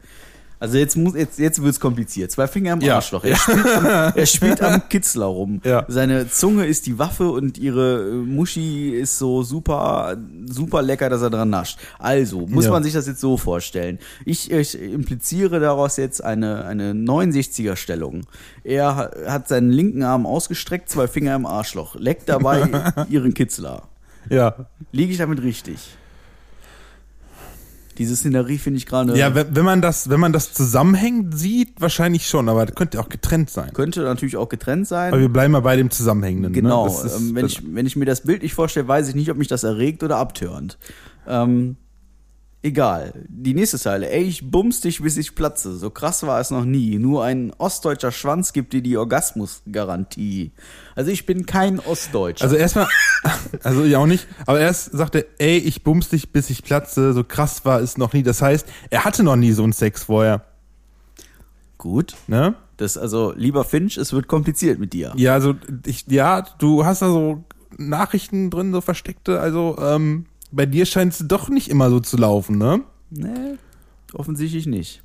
Also 0.64 0.78
jetzt 0.78 0.96
muss 0.96 1.14
jetzt 1.14 1.40
jetzt 1.40 1.62
wird's 1.62 1.78
kompliziert. 1.82 2.32
Zwei 2.32 2.48
Finger 2.48 2.72
im 2.72 2.80
Ja. 2.80 2.96
Arschloch. 2.96 3.26
Er, 3.26 3.36
spielt 3.36 3.66
am, 3.68 3.86
er 4.16 4.26
spielt 4.26 4.62
am 4.62 4.82
Kitzler 4.90 5.26
rum. 5.26 5.60
Ja. 5.66 5.84
Seine 5.90 6.30
Zunge 6.30 6.66
ist 6.66 6.86
die 6.86 6.98
Waffe 6.98 7.30
und 7.30 7.58
ihre 7.58 8.00
äh, 8.10 8.14
Muschi 8.14 8.92
ist 8.92 9.18
so 9.18 9.44
super 9.44 10.16
super 10.46 10.82
lecker, 10.82 11.10
dass 11.10 11.22
er 11.22 11.30
dran 11.30 11.50
nascht. 11.50 11.80
Also 12.00 12.48
muss 12.48 12.64
Ja. 12.64 12.72
man 12.72 12.82
sich 12.82 12.94
das 12.94 13.08
jetzt 13.08 13.20
so 13.20 13.36
vorstellen. 13.36 14.00
Ich, 14.24 14.52
ich 14.52 14.80
impliziere 14.82 15.60
daraus 15.60 15.98
jetzt 15.98 16.24
eine 16.24 16.64
eine 16.64 16.94
69er 16.94 17.76
Stellung. 17.76 18.22
Er 18.64 18.96
ha- 18.96 19.12
hat 19.28 19.50
seinen 19.50 19.70
linken 19.70 20.04
Arm 20.04 20.26
ausgestreckt, 20.26 20.88
zwei 20.88 21.08
Finger 21.10 21.36
im 21.36 21.46
Arschloch, 21.46 21.96
leckt 21.96 22.30
dabei 22.30 22.70
ihren 23.10 23.34
Kitzler. 23.34 23.90
Ja. 24.30 24.56
Liege 24.94 25.12
ich 25.12 25.18
damit 25.18 25.44
richtig? 25.44 25.98
Diese 27.98 28.16
Szenerie 28.16 28.58
finde 28.58 28.78
ich 28.78 28.86
gerade. 28.86 29.18
Ja, 29.18 29.34
wenn, 29.36 29.66
man 29.66 29.82
das, 29.82 30.10
wenn 30.10 30.20
man 30.20 30.34
das 30.34 30.54
zusammenhängend 30.54 31.38
sieht, 31.38 31.80
wahrscheinlich 31.80 32.28
schon, 32.28 32.50
aber 32.50 32.66
das 32.66 32.76
könnte 32.76 33.00
auch 33.00 33.10
getrennt 33.10 33.50
sein. 33.50 33.72
könnte 33.74 34.02
natürlich 34.02 34.38
auch 34.38 34.50
getrennt 34.50 34.88
sein. 34.88 35.14
Aber 35.14 35.22
wir 35.22 35.30
bleiben 35.30 35.52
mal 35.52 35.62
bei 35.62 35.76
dem 35.76 35.92
Zusammenhängenden. 35.92 36.54
Genau, 36.54 36.88
Ne? 36.88 37.06
Ist- 37.06 37.16
ähm, 37.18 37.36
wenn, 37.36 37.46
ich, 37.46 37.62
wenn 37.76 37.86
ich 37.86 37.96
mir 37.96 38.06
das 38.06 38.22
Bild 38.22 38.42
nicht 38.44 38.54
vorstelle, 38.54 38.88
weiß 38.88 39.10
ich 39.10 39.16
nicht, 39.16 39.30
ob 39.32 39.38
mich 39.38 39.48
das 39.48 39.64
erregt 39.64 40.04
oder 40.04 40.18
abtörnt. 40.18 40.78
Ähm, 41.28 41.78
egal. 42.64 43.14
Die 43.28 43.54
nächste 43.54 43.78
Zeile. 43.78 44.10
Ey, 44.10 44.24
ich 44.24 44.50
bums 44.50 44.82
dich, 44.82 45.02
bis 45.02 45.18
ich 45.18 45.36
platze. 45.36 45.78
So 45.78 45.90
krass 45.90 46.24
war 46.24 46.40
es 46.40 46.50
noch 46.50 46.66
nie. 46.66 46.98
Nur 46.98 47.24
ein 47.24 47.54
ostdeutscher 47.58 48.12
Schwanz 48.12 48.54
gibt 48.54 48.74
dir 48.74 48.82
die 48.82 48.98
Orgasmusgarantie. 48.98 50.52
Also 50.96 51.12
ich 51.12 51.26
bin 51.26 51.46
kein 51.46 51.80
Ostdeutscher. 51.80 52.46
Also 52.46 52.56
erstmal, 52.56 52.88
also 53.64 53.84
ja 53.84 54.00
auch 54.00 54.06
nicht, 54.06 54.28
aber 54.46 54.60
erst 54.60 54.92
sagt 54.94 55.16
er, 55.16 55.26
ey, 55.38 55.58
ich 55.58 55.84
bums 55.84 56.10
dich, 56.10 56.32
bis 56.32 56.50
ich 56.50 56.64
platze, 56.64 57.14
so 57.14 57.24
krass 57.24 57.66
war 57.66 57.82
es 57.82 57.98
noch 57.98 58.14
nie. 58.14 58.24
Das 58.24 58.42
heißt, 58.42 58.68
er 58.90 59.06
hatte 59.06 59.24
noch 59.24 59.36
nie 59.36 59.52
so 59.52 59.64
einen 59.64 59.74
Sex 59.74 60.06
vorher, 60.06 60.46
Gut. 61.78 62.16
ne? 62.28 62.56
Das, 62.78 62.98
also, 62.98 63.34
lieber 63.36 63.66
Finch, 63.66 63.98
es 63.98 64.14
wird 64.14 64.28
kompliziert 64.28 64.80
mit 64.80 64.94
dir. 64.94 65.14
Ja, 65.16 65.34
also 65.34 65.56
ich, 65.86 66.06
ja, 66.08 66.42
du 66.58 66.86
hast 66.86 67.04
da 67.04 67.08
so 67.08 67.44
Nachrichten 67.78 68.50
drin, 68.50 68.72
so 68.72 68.82
versteckte, 68.82 69.40
also 69.40 69.78
ähm, 69.80 70.26
bei 70.54 70.66
dir 70.66 70.86
scheint 70.86 71.14
es 71.14 71.28
doch 71.28 71.50
nicht 71.50 71.70
immer 71.70 71.90
so 71.90 72.00
zu 72.00 72.18
laufen, 72.18 72.58
ne? 72.58 72.82
Nee, 73.10 73.58
offensichtlich 74.14 74.66
nicht. 74.66 75.04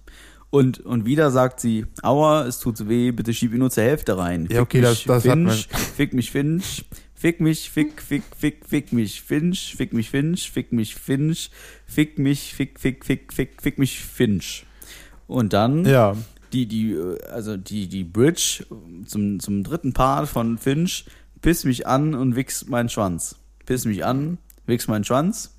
Und, 0.51 0.81
und 0.81 1.05
wieder 1.05 1.31
sagt 1.31 1.61
sie, 1.61 1.85
aua, 2.03 2.47
es 2.47 2.59
tut 2.59 2.77
so 2.79 2.89
weh, 2.89 3.11
bitte 3.11 3.35
schieb 3.35 3.53
ihn 3.53 3.59
nur 3.59 3.71
zur 3.71 3.83
Hälfte 3.85 4.17
rein. 4.17 4.49
Ja, 4.51 4.63
okay, 4.63 4.81
das- 4.81 5.05
das 5.05 5.27
hat 5.27 5.39
man- 5.39 5.49
Finch, 5.51 5.69
fick 5.97 6.15
mich 6.15 6.31
Finch, 6.31 6.85
fick 7.15 7.41
mich, 7.41 7.69
fick, 7.71 8.01
fick, 8.01 8.23
fick, 8.35 8.65
fick 8.67 8.93
mich 8.93 9.21
Finch, 9.21 9.75
fick 9.77 9.93
mich 9.93 10.09
Finch, 10.11 10.51
fick 10.51 10.73
mich 10.73 10.95
Finch, 10.95 11.51
fick 11.87 12.19
mich, 12.19 12.55
fick, 12.55 12.79
fick, 12.81 13.05
fick, 13.05 13.33
fick, 13.33 13.61
fick 13.63 13.79
mich 13.79 14.01
Finch. 14.01 14.65
Und 15.27 15.53
dann 15.53 15.85
Ja. 15.85 16.17
die, 16.55 16.65
die, 16.67 16.93
äh, 16.93 17.23
also 17.25 17.59
die, 17.59 17.87
die 17.89 18.05
Bridge 18.05 18.65
zum, 19.05 19.41
zum 19.41 19.63
dritten 19.65 19.93
Part 19.93 20.29
von 20.31 20.57
Finch, 20.57 21.05
piss 21.43 21.65
mich 21.65 21.87
an 21.87 22.15
und 22.15 22.37
wichs 22.37 22.67
meinen 22.69 22.89
Schwanz. 22.89 23.37
Piss 23.67 23.85
mich 23.85 24.03
an, 24.07 24.39
wichs 24.69 24.87
meinen 24.89 25.05
Schwanz, 25.05 25.55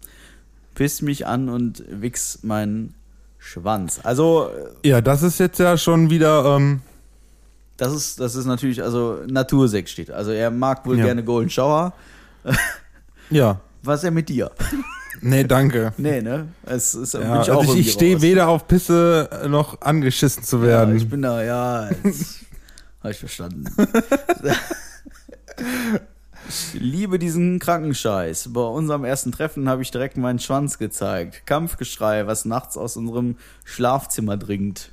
piss 0.76 1.02
mich 1.02 1.26
an 1.28 1.50
und 1.50 1.84
wichs 1.90 2.40
meinen 2.44 2.94
Schwanz. 3.38 4.00
Also, 4.04 4.50
äh, 4.84 4.88
Ja, 4.90 5.02
das 5.02 5.24
ist 5.24 5.40
jetzt 5.40 5.60
ja 5.60 5.78
schon 5.78 6.10
wieder, 6.10 6.56
ähm, 6.58 6.82
das 7.78 7.94
ist, 7.94 8.20
das 8.20 8.36
ist 8.36 8.46
natürlich, 8.46 8.84
also 8.84 9.20
Natursex 9.28 9.92
steht. 9.92 10.12
Also 10.12 10.32
er 10.32 10.52
mag 10.52 10.86
wohl 10.86 10.98
Ja. 11.00 11.06
gerne 11.06 11.24
Golden 11.24 11.50
Shower. 11.50 11.94
ja. 13.30 13.60
Was 13.84 14.00
ist 14.00 14.04
er 14.06 14.12
mit 14.12 14.28
dir? 14.30 14.52
Nee, 15.22 15.44
danke. 15.46 15.94
Nee, 15.98 16.22
ne? 16.22 16.50
Es 16.66 16.94
ist, 16.96 17.14
Ja, 17.14 17.20
bin 17.20 17.30
also 17.32 17.74
ich, 17.74 17.88
ich 17.88 17.92
stehe 17.94 18.22
weder 18.22 18.50
auf 18.50 18.68
Pisse 18.68 19.30
noch 19.48 19.82
angeschissen 19.82 20.44
zu 20.44 20.58
Ja, 20.58 20.64
werden. 20.64 20.96
ich 20.98 21.10
bin 21.10 21.22
da, 21.22 21.42
ja, 21.44 21.90
jetzt 22.04 22.40
hab 23.04 23.12
ich 23.12 23.18
verstanden. 23.20 23.66
Liebe 26.80 27.20
diesen 27.20 27.60
Krankenscheiß. 27.60 28.54
Bei 28.54 28.62
unserem 28.62 29.04
ersten 29.04 29.32
Treffen 29.32 29.70
habe 29.70 29.82
ich 29.82 29.92
direkt 29.92 30.18
meinen 30.18 30.40
Schwanz 30.40 30.78
gezeigt. 30.78 31.46
Kampfgeschrei, 31.46 32.26
was 32.26 32.46
nachts 32.46 32.78
aus 32.78 32.98
unserem 32.98 33.36
Schlafzimmer 33.66 34.38
dringt. 34.38 34.92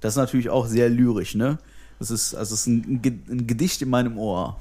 Das 0.00 0.14
ist 0.14 0.18
natürlich 0.18 0.50
auch 0.50 0.66
sehr 0.66 0.88
lyrisch, 0.88 1.34
ne? 1.34 1.58
Das 1.98 2.10
ist, 2.10 2.34
also 2.34 2.54
es 2.54 2.62
ist 2.62 2.66
ein, 2.66 3.00
ein 3.28 3.46
Gedicht 3.46 3.82
in 3.82 3.90
meinem 3.90 4.18
Ohr. 4.18 4.56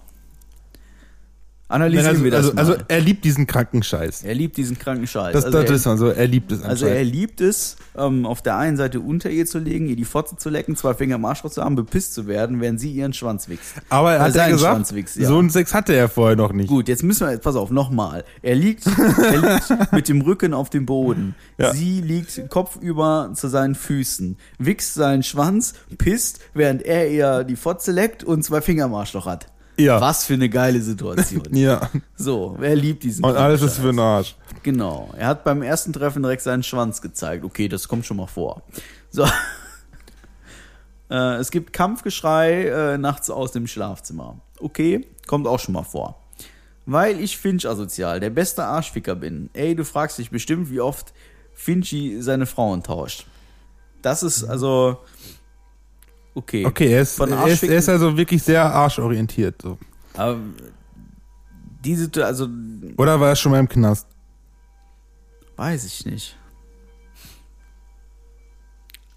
Analysieren 1.72 2.08
also, 2.08 2.24
wir 2.24 2.32
das 2.32 2.40
also, 2.40 2.54
mal. 2.54 2.62
also 2.62 2.76
er 2.88 3.00
liebt 3.00 3.24
diesen 3.26 3.48
Krankenscheiß. 3.48 4.24
er 4.24 4.36
liebt 4.36 4.58
diesen 4.58 4.78
Krankenscheiß. 4.78 5.34
Das, 5.34 5.46
also 5.46 5.62
das 5.62 5.70
er, 5.70 5.76
ist 5.76 5.86
man 5.86 5.98
so, 5.98 6.08
er 6.08 6.28
liebt 6.28 6.52
es 6.52 6.62
also 6.64 6.86
er 6.86 7.04
liebt 7.04 7.42
es, 7.42 7.78
ähm, 7.98 8.26
auf 8.26 8.42
der 8.42 8.58
einen 8.58 8.78
Seite 8.78 9.00
unter 9.00 9.30
ihr 9.30 9.46
zu 9.46 9.60
legen, 9.60 9.88
ihr 9.88 9.96
die 9.96 10.06
Fotze 10.06 10.36
zu 10.38 10.50
lecken, 10.50 10.76
zwei 10.76 10.94
Finger 10.94 11.16
im 11.16 11.26
Arschloch 11.26 11.52
zu 11.52 11.64
haben, 11.64 11.76
bepisst 11.76 12.14
zu 12.14 12.28
werden, 12.28 12.62
während 12.62 12.80
sie 12.80 12.92
ihren 12.92 13.14
Schwanz 13.14 13.48
wichst. 13.50 13.74
Aber 13.90 14.16
Äh, 14.16 14.20
hat 14.20 14.36
er 14.36 14.52
gesagt, 14.52 14.74
Schwanz 14.74 14.94
wichst, 14.94 15.18
ja. 15.18 15.28
so 15.28 15.38
einen 15.38 15.50
Sex 15.50 15.74
hatte 15.74 15.94
er 15.94 16.10
vorher 16.10 16.36
noch 16.36 16.54
nicht. 16.54 16.68
Gut, 16.68 16.88
jetzt 16.88 17.04
müssen 17.04 17.28
wir, 17.28 17.38
pass 17.38 17.56
auf, 17.56 17.72
nochmal. 17.72 18.24
Er 18.42 18.56
liegt, 18.56 18.86
er 18.88 19.38
liegt 19.38 19.72
mit 19.94 20.10
dem 20.10 20.22
Rücken 20.22 20.54
auf 20.54 20.70
dem 20.70 20.86
Boden. 20.86 21.36
Ja. 21.58 21.74
Sie 21.74 22.02
liegt 22.02 22.50
kopfüber 22.50 23.32
zu 23.34 23.48
seinen 23.48 23.76
Füßen, 23.76 24.38
wichst 24.58 24.94
seinen 24.94 25.24
Schwanz, 25.24 25.74
pisst, 25.98 26.40
während 26.54 26.82
er 26.82 27.10
ihr 27.10 27.44
die 27.44 27.56
Fotze 27.56 27.92
leckt 27.92 28.24
und 28.24 28.44
zwei 28.44 28.62
Finger 28.62 28.86
im 28.86 28.94
Arschloch 28.94 29.26
hat. 29.26 29.48
Ja. 29.86 30.02
Was 30.02 30.26
für 30.26 30.34
eine 30.34 30.50
geile 30.50 30.82
Situation. 30.82 31.44
Ja. 31.52 31.90
So, 32.16 32.56
wer 32.60 32.76
liebt 32.76 33.04
diesen 33.04 33.26
Und 33.26 33.36
alles 33.36 33.62
ist 33.62 33.78
für 33.78 33.88
den 33.88 34.00
Arsch. 34.00 34.36
Genau. 34.64 35.10
Er 35.18 35.28
hat 35.28 35.44
beim 35.44 35.62
ersten 35.62 35.94
Treffen 35.94 36.24
direkt 36.24 36.42
seinen 36.42 36.64
Schwanz 36.64 37.02
gezeigt. 37.02 37.44
Okay, 37.44 37.68
das 37.68 37.88
kommt 37.88 38.06
schon 38.06 38.18
mal 38.18 38.28
vor. 38.28 38.64
So. 39.10 39.26
äh, 41.10 41.36
es 41.36 41.52
gibt 41.52 41.74
Kampfgeschrei 41.74 42.66
äh, 42.66 42.98
nachts 42.98 43.30
aus 43.30 43.52
dem 43.52 43.68
Schlafzimmer. 43.68 44.40
Okay, 44.60 45.08
kommt 45.28 45.48
auch 45.48 45.60
schon 45.60 45.74
mal 45.74 45.84
vor. 45.84 46.22
Weil 46.86 47.20
ich 47.20 47.38
Finch 47.38 47.68
asozial, 47.68 48.20
der 48.20 48.30
beste 48.30 48.64
Arschficker 48.64 49.16
bin. 49.16 49.50
Ey, 49.54 49.76
du 49.76 49.86
fragst 49.86 50.18
dich 50.18 50.32
bestimmt, 50.32 50.72
wie 50.72 50.82
oft 50.82 51.14
Finchi 51.54 52.22
seine 52.22 52.46
Frauen 52.46 52.82
tauscht. 52.84 53.28
Das 54.02 54.24
ist 54.24 54.44
also 54.44 54.98
Okay. 56.34 56.66
Okay, 56.66 56.94
er 56.94 57.02
ist, 57.02 57.20
er 57.20 57.48
ist, 57.48 57.64
er 57.64 57.78
ist 57.78 57.90
also 57.90 58.16
wirklich 58.16 58.42
sehr 58.42 58.64
arschorientiert. 58.64 59.62
So. 59.62 59.78
Aber 60.14 60.40
diese, 61.84 62.10
also, 62.24 62.48
Oder 62.98 63.20
war 63.20 63.30
er 63.30 63.36
schon 63.36 63.52
mal 63.52 63.60
im 63.60 63.70
Knast? 63.70 64.08
weiß 65.58 65.86
ich 65.86 66.06
nicht. 66.06 66.38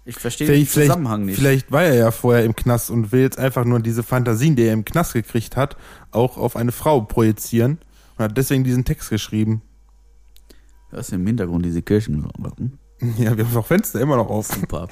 Ich 0.07 0.15
verstehe 0.17 0.45
den 0.45 0.65
vielleicht, 0.67 0.91
Zusammenhang 0.91 1.25
nicht. 1.25 1.35
vielleicht 1.35 1.71
war 1.71 1.83
er 1.83 1.95
ja 1.95 2.11
vorher 2.11 2.43
im 2.45 2.55
Knast 2.55 2.91
und 2.91 3.11
will 3.11 3.21
jetzt 3.21 3.39
einfach 3.39 3.65
nur 3.65 3.79
diese 3.79 4.03
Fantasien, 4.03 4.55
die 4.55 4.63
er 4.63 4.73
im 4.73 4.85
Knast 4.85 5.13
gekriegt 5.13 5.57
hat, 5.57 5.75
auch 6.11 6.37
auf 6.37 6.55
eine 6.55 6.71
Frau 6.71 7.01
projizieren 7.01 7.79
und 8.15 8.23
hat 8.25 8.37
deswegen 8.37 8.63
diesen 8.63 8.85
Text 8.85 9.09
geschrieben. 9.09 9.63
Du 10.91 10.97
hast 10.97 11.11
im 11.11 11.25
Hintergrund 11.25 11.65
diese 11.65 11.81
Kirchenglocken. 11.81 12.79
Ja, 13.17 13.37
wir 13.37 13.45
haben 13.45 13.57
auch 13.57 13.65
Fenster 13.65 13.99
immer 13.99 14.15
noch 14.15 14.29
offen. 14.29 14.61
Super. 14.61 14.87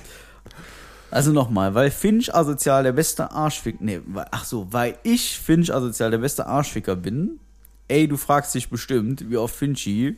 Also 1.14 1.32
nochmal, 1.32 1.76
weil 1.76 1.92
Finch 1.92 2.34
asozial 2.34 2.82
der 2.82 2.92
beste 2.92 3.32
Arschficker, 3.32 3.78
nee, 3.82 4.02
ach 4.32 4.46
so, 4.46 4.68
weil 4.72 4.98
ich 5.04 5.38
Finch 5.38 5.72
asozial 5.72 6.10
der 6.10 6.18
beste 6.18 6.48
Arschficker 6.48 6.96
bin. 6.96 7.40
Ey, 7.88 8.08
du 8.08 8.18
fragst 8.18 8.56
dich 8.56 8.68
bestimmt, 8.68 9.30
wie 9.30 9.38
oft 9.38 9.56
Finchy 9.56 10.16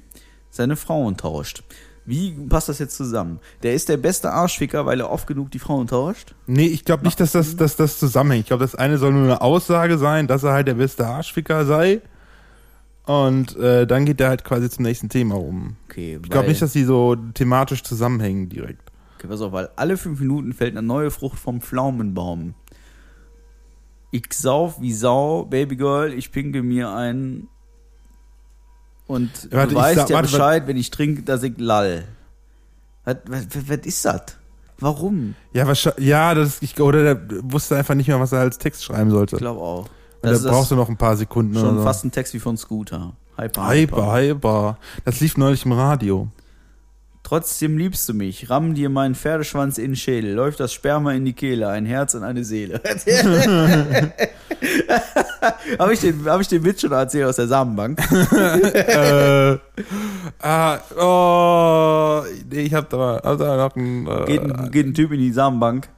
seine 0.49 0.77
Frauen 0.77 1.17
tauscht. 1.17 1.63
Wie 2.05 2.31
passt 2.47 2.69
das 2.69 2.79
jetzt 2.79 2.95
zusammen? 2.95 3.41
Der 3.61 3.73
ist 3.73 3.89
der 3.89 3.97
beste 3.97 4.31
Arschficker, 4.31 4.85
weil 4.85 5.01
er 5.01 5.11
oft 5.11 5.27
genug 5.27 5.51
die 5.51 5.59
Frauen 5.59 5.87
tauscht? 5.87 6.33
Nee, 6.47 6.67
ich 6.67 6.85
glaube 6.85 7.03
nicht, 7.03 7.19
dass 7.19 7.33
das, 7.33 7.57
dass 7.57 7.75
das 7.75 7.99
zusammenhängt. 7.99 8.43
Ich 8.43 8.47
glaube, 8.47 8.63
das 8.63 8.75
eine 8.75 8.97
soll 8.97 9.11
nur 9.11 9.23
eine 9.23 9.41
Aussage 9.41 9.97
sein, 9.97 10.27
dass 10.27 10.43
er 10.43 10.53
halt 10.53 10.69
der 10.69 10.75
beste 10.75 11.05
Arschficker 11.05 11.65
sei. 11.65 11.99
Und 13.05 13.57
äh, 13.57 13.85
dann 13.85 14.05
geht 14.05 14.21
er 14.21 14.29
halt 14.29 14.45
quasi 14.45 14.69
zum 14.69 14.83
nächsten 14.83 15.09
Thema 15.09 15.35
rum. 15.35 15.75
Okay, 15.89 16.19
Ich 16.23 16.29
glaube 16.29 16.47
nicht, 16.47 16.61
dass 16.61 16.71
die 16.71 16.85
so 16.85 17.17
thematisch 17.33 17.83
zusammenhängen 17.83 18.47
direkt. 18.47 18.84
Okay, 19.17 19.27
pass 19.27 19.41
auf, 19.41 19.51
weil 19.51 19.69
alle 19.75 19.97
fünf 19.97 20.19
Minuten 20.19 20.53
fällt 20.53 20.75
eine 20.77 20.85
neue 20.85 21.11
Frucht 21.11 21.39
vom 21.39 21.61
Pflaumenbaum. 21.61 22.53
Ich 24.11 24.27
sauf 24.33 24.79
wie 24.81 24.93
Sau, 24.93 25.45
Babygirl, 25.45 26.13
ich 26.13 26.31
pinke 26.31 26.63
mir 26.63 26.89
ein. 26.91 27.47
Und 29.07 29.51
Warte, 29.51 29.73
du 29.73 29.79
weißt 29.79 29.99
sag- 29.99 30.09
ja 30.09 30.15
warte, 30.15 30.31
Bescheid, 30.31 30.67
wenn 30.67 30.77
ich 30.77 30.89
trinke, 30.91 31.23
dass 31.23 31.43
ich 31.43 31.53
lall. 31.57 32.05
Was, 33.03 33.17
was, 33.27 33.45
was, 33.55 33.69
was 33.69 33.85
ist 33.85 34.05
das? 34.05 34.21
Warum? 34.79 35.35
Ja, 35.53 35.67
wahrscheinlich, 35.67 36.05
ja, 36.05 36.33
das, 36.33 36.61
ich, 36.61 36.79
oder 36.81 37.15
der 37.15 37.43
wusste 37.51 37.77
einfach 37.77 37.93
nicht 37.95 38.07
mehr, 38.07 38.19
was 38.19 38.31
er 38.31 38.39
als 38.39 38.57
Text 38.57 38.83
schreiben 38.83 39.09
sollte. 39.11 39.35
Ich 39.35 39.39
glaube 39.41 39.61
auch. 39.61 39.81
Und 40.21 40.31
Das 40.31 40.41
da 40.43 40.49
brauchst 40.51 40.71
du 40.71 40.75
noch 40.75 40.89
ein 40.89 40.97
paar 40.97 41.15
Sekunden 41.15 41.53
schon 41.53 41.63
oder 41.69 41.77
so. 41.77 41.83
fast 41.83 42.03
ein 42.03 42.11
Text 42.11 42.33
wie 42.33 42.39
von 42.39 42.57
Scooter. 42.57 43.13
Hyper, 43.37 43.69
Hyper, 43.69 44.13
hyper. 44.15 44.77
Das 45.03 45.19
lief 45.19 45.37
neulich 45.37 45.65
im 45.65 45.71
Radio. 45.73 46.29
Trotzdem 47.25 47.75
liebst 47.79 48.07
du 48.07 48.13
mich. 48.13 48.51
Ramm 48.51 48.75
dir 48.75 48.87
meinen 48.89 49.15
Pferdeschwanz 49.15 49.79
in 49.79 49.91
den 49.91 49.95
Schädel. 49.95 50.33
Läuft 50.35 50.59
das 50.59 50.71
Sperma 50.71 51.11
in 51.13 51.25
die 51.25 51.33
Kehle. 51.33 51.67
Ein 51.69 51.87
Herz 51.87 52.13
und 52.13 52.23
eine 52.23 52.43
Seele. 52.43 52.79
Habe 55.79 55.93
ich, 55.93 56.01
den- 56.01 56.23
hab 56.25 56.39
ich 56.39 56.47
den 56.49 56.63
Witz 56.63 56.81
schon 56.81 56.91
erzählt 56.91 57.25
aus 57.25 57.37
der 57.37 57.47
Samenbank? 57.47 57.99
äh, 58.31 59.57
ah, 60.39 60.77
oh, 60.99 62.23
nee, 62.47 62.61
ich 62.61 62.73
hab 62.75 62.91
da, 62.91 63.19
hab 63.23 63.39
da 63.39 63.57
noch 63.57 63.75
ein, 63.75 64.05
äh, 64.05 64.25
Geht 64.25 64.41
ein, 64.41 64.71
geht 64.71 64.85
ein 64.85 64.93
Typ 64.93 65.11
in 65.11 65.19
die 65.19 65.31
Samenbank. 65.31 65.89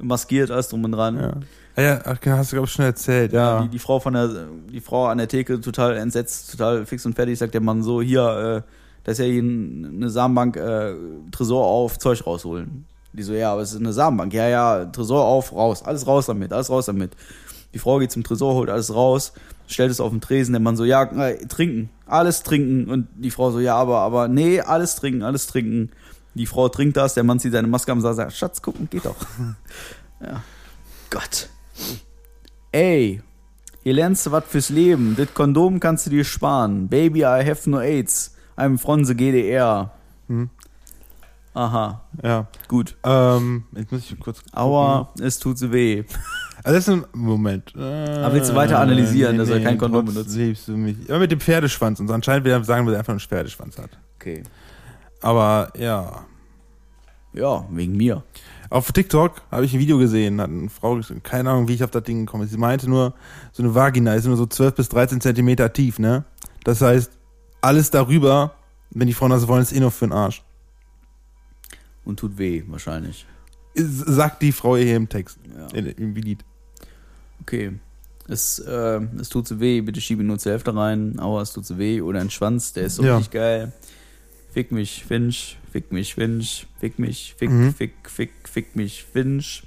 Maskiert, 0.00 0.50
alles 0.50 0.68
drum 0.68 0.82
und 0.82 0.92
dran. 0.92 1.16
ja. 1.16 1.32
Ja, 1.80 2.00
hast 2.04 2.50
du, 2.52 2.56
glaube 2.56 2.66
ich, 2.66 2.72
schon 2.72 2.84
erzählt, 2.86 3.32
ja. 3.32 3.62
Die, 3.62 3.68
die 3.68 3.78
Frau 3.78 4.00
von 4.00 4.14
der, 4.14 4.28
die 4.68 4.80
Frau 4.80 5.06
an 5.06 5.18
der 5.18 5.28
Theke 5.28 5.60
total 5.60 5.96
entsetzt, 5.96 6.50
total 6.50 6.84
fix 6.86 7.06
und 7.06 7.14
fertig, 7.14 7.38
sagt 7.38 7.54
der 7.54 7.60
Mann 7.60 7.84
so, 7.84 8.02
hier, 8.02 8.64
äh, 8.66 8.81
da 9.04 9.12
ist 9.12 9.18
ja 9.18 9.24
hier 9.24 9.42
ein- 9.42 9.94
eine 9.96 10.10
Samenbank, 10.10 10.56
äh, 10.56 10.94
Tresor 11.30 11.66
auf, 11.66 11.98
Zeug 11.98 12.26
rausholen. 12.26 12.86
Die 13.12 13.22
so, 13.22 13.34
ja, 13.34 13.52
aber 13.52 13.62
es 13.62 13.72
ist 13.72 13.80
eine 13.80 13.92
Samenbank. 13.92 14.32
Ja, 14.32 14.48
ja, 14.48 14.84
Tresor 14.86 15.24
auf, 15.24 15.52
raus. 15.52 15.82
Alles 15.82 16.06
raus 16.06 16.26
damit, 16.26 16.52
alles 16.52 16.70
raus 16.70 16.86
damit. 16.86 17.12
Die 17.74 17.78
Frau 17.78 17.98
geht 17.98 18.10
zum 18.12 18.22
Tresor, 18.22 18.54
holt 18.54 18.70
alles 18.70 18.94
raus, 18.94 19.32
stellt 19.66 19.90
es 19.90 20.00
auf 20.00 20.10
den 20.10 20.20
Tresen, 20.20 20.52
der 20.52 20.60
Mann 20.60 20.76
so, 20.76 20.84
ja, 20.84 21.02
äh, 21.04 21.46
trinken, 21.46 21.90
alles 22.06 22.42
trinken. 22.42 22.88
Und 22.90 23.08
die 23.16 23.30
Frau 23.30 23.50
so, 23.50 23.60
ja, 23.60 23.76
aber, 23.76 23.98
aber, 23.98 24.28
nee, 24.28 24.60
alles 24.60 24.96
trinken, 24.96 25.22
alles 25.22 25.46
trinken. 25.46 25.90
Die 26.34 26.46
Frau 26.46 26.68
trinkt 26.68 26.96
das, 26.96 27.14
der 27.14 27.24
Mann 27.24 27.38
zieht 27.38 27.52
seine 27.52 27.68
Maske 27.68 27.92
am 27.92 28.02
und 28.02 28.14
sagt, 28.14 28.32
Schatz, 28.32 28.62
gucken, 28.62 28.88
geht 28.90 29.04
doch. 29.04 29.16
ja. 30.22 30.42
Gott. 31.10 31.48
Ey, 32.70 33.20
hier 33.82 33.92
lernst 33.92 34.24
du 34.26 34.30
was 34.30 34.44
fürs 34.46 34.70
Leben. 34.70 35.14
Das 35.16 35.34
Kondom 35.34 35.78
kannst 35.80 36.06
du 36.06 36.10
dir 36.10 36.24
sparen. 36.24 36.88
Baby, 36.88 37.20
I 37.20 37.44
have 37.46 37.68
no 37.68 37.78
AIDS. 37.80 38.31
From 38.78 39.04
the 39.04 39.14
GDR. 39.14 39.90
Hm. 40.28 40.50
Aha, 41.54 42.02
ja. 42.22 42.46
gut. 42.66 42.96
Ähm, 43.04 43.64
jetzt 43.76 43.92
muss 43.92 44.10
ich 44.10 44.18
kurz. 44.18 44.38
gucken. 44.38 44.58
Aua, 44.58 45.12
es 45.20 45.38
tut 45.38 45.58
so 45.58 45.70
weh. 45.70 46.04
Also 46.64 46.76
das 46.76 46.88
ist 46.88 46.94
ein 46.94 47.04
Moment. 47.12 47.74
Äh, 47.76 47.80
Aber 47.80 48.34
willst 48.34 48.50
du 48.50 48.54
weiter 48.54 48.78
analysieren, 48.78 49.36
dass 49.36 49.48
er 49.48 49.60
kein 49.60 49.76
Kondom 49.76 50.04
benutzt? 50.06 50.36
Liebst 50.36 50.68
du 50.68 50.76
mich. 50.76 50.96
Ja, 51.08 51.18
mit 51.18 51.30
dem 51.32 51.40
Pferdeschwanz. 51.40 51.98
Und 51.98 52.08
so 52.08 52.14
anscheinend 52.14 52.44
will 52.44 52.52
er 52.52 52.62
sagen, 52.62 52.86
weil 52.86 52.94
er 52.94 53.00
einfach 53.00 53.12
einen 53.12 53.20
Pferdeschwanz 53.20 53.78
hat. 53.78 53.90
Okay. 54.16 54.44
Aber 55.20 55.72
ja. 55.76 56.24
Ja, 57.32 57.66
wegen 57.70 57.96
mir. 57.96 58.22
Auf 58.70 58.92
TikTok 58.92 59.42
habe 59.50 59.64
ich 59.64 59.74
ein 59.74 59.80
Video 59.80 59.98
gesehen, 59.98 60.40
hat 60.40 60.50
eine 60.50 60.70
Frau 60.70 61.00
keine 61.22 61.50
Ahnung, 61.50 61.68
wie 61.68 61.74
ich 61.74 61.84
auf 61.84 61.90
das 61.90 62.04
Ding 62.04 62.26
gekommen 62.26 62.42
bin. 62.42 62.50
Sie 62.50 62.58
meinte 62.58 62.88
nur, 62.88 63.14
so 63.52 63.62
eine 63.62 63.74
Vagina 63.74 64.14
ist 64.14 64.26
nur 64.26 64.36
so 64.36 64.46
12 64.46 64.74
bis 64.74 64.88
13 64.90 65.20
Zentimeter 65.20 65.72
tief, 65.72 65.98
ne? 65.98 66.24
Das 66.64 66.80
heißt, 66.80 67.10
alles 67.62 67.90
darüber, 67.90 68.54
wenn 68.90 69.06
die 69.06 69.14
Frauen 69.14 69.30
das 69.30 69.48
wollen, 69.48 69.62
ist 69.62 69.72
eh 69.72 69.80
nur 69.80 69.90
für 69.90 70.06
den 70.06 70.12
Arsch. 70.12 70.42
Und 72.04 72.18
tut 72.18 72.36
weh, 72.38 72.62
wahrscheinlich. 72.66 73.26
Sagt 73.74 74.42
die 74.42 74.52
Frau 74.52 74.76
hier 74.76 74.96
im 74.96 75.08
Text, 75.08 75.38
Ja. 75.56 75.68
im 75.78 76.14
Lied. 76.14 76.44
Okay. 77.40 77.72
Es, 78.28 78.58
äh, 78.58 79.00
es 79.20 79.28
tut 79.30 79.48
so 79.48 79.58
weh, 79.60 79.80
bitte 79.80 80.00
schiebe 80.00 80.22
ihn 80.22 80.26
nur 80.26 80.38
zur 80.38 80.52
Hälfte 80.52 80.74
rein. 80.76 81.18
Aua, 81.18 81.42
es 81.42 81.52
tut 81.52 81.64
so 81.66 81.78
weh. 81.78 82.00
Oder 82.00 82.20
ein 82.20 82.30
Schwanz, 82.30 82.72
der 82.72 82.84
ist 82.84 82.96
so 82.96 83.02
Ja. 83.04 83.16
richtig 83.16 83.32
geil. 83.32 83.72
Fick 84.52 84.70
mich, 84.70 85.04
Finch. 85.04 85.58
Fick 85.72 85.90
mich, 85.92 86.14
Finch. 86.14 86.66
Fick 86.78 86.98
mich, 86.98 87.34
fick, 87.38 87.50
Mhm. 87.50 87.74
fick, 87.74 87.94
fick, 88.04 88.32
fick 88.44 88.76
mich, 88.76 89.04
Finch. 89.04 89.62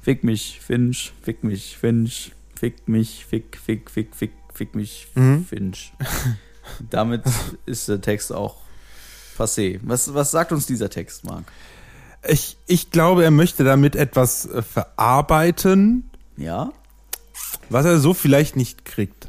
Fick 0.00 0.24
mich, 0.24 0.60
Finch. 0.60 1.12
Fick 1.22 1.44
mich, 1.44 1.76
Finch. 1.76 2.32
Fick 2.54 2.88
mich, 2.88 3.24
fick, 3.26 3.56
fick, 3.58 3.90
fick, 3.90 4.14
fick, 4.16 4.32
fick 4.54 4.74
mich, 4.74 5.08
Mhm. 5.14 5.44
Finch. 5.44 5.92
Damit 6.90 7.22
ist 7.66 7.88
der 7.88 8.00
Text 8.00 8.32
auch 8.32 8.56
passé. 9.38 9.80
Was, 9.82 10.12
was 10.14 10.30
sagt 10.30 10.52
uns 10.52 10.66
dieser 10.66 10.90
Text, 10.90 11.24
Marc? 11.24 11.44
Ich, 12.28 12.56
ich 12.66 12.90
glaube, 12.90 13.22
er 13.24 13.30
möchte 13.30 13.62
damit 13.64 13.94
etwas 13.94 14.46
äh, 14.46 14.62
verarbeiten, 14.62 16.10
Ja? 16.36 16.72
was 17.68 17.84
er 17.84 17.98
so 17.98 18.14
vielleicht 18.14 18.56
nicht 18.56 18.84
kriegt. 18.84 19.28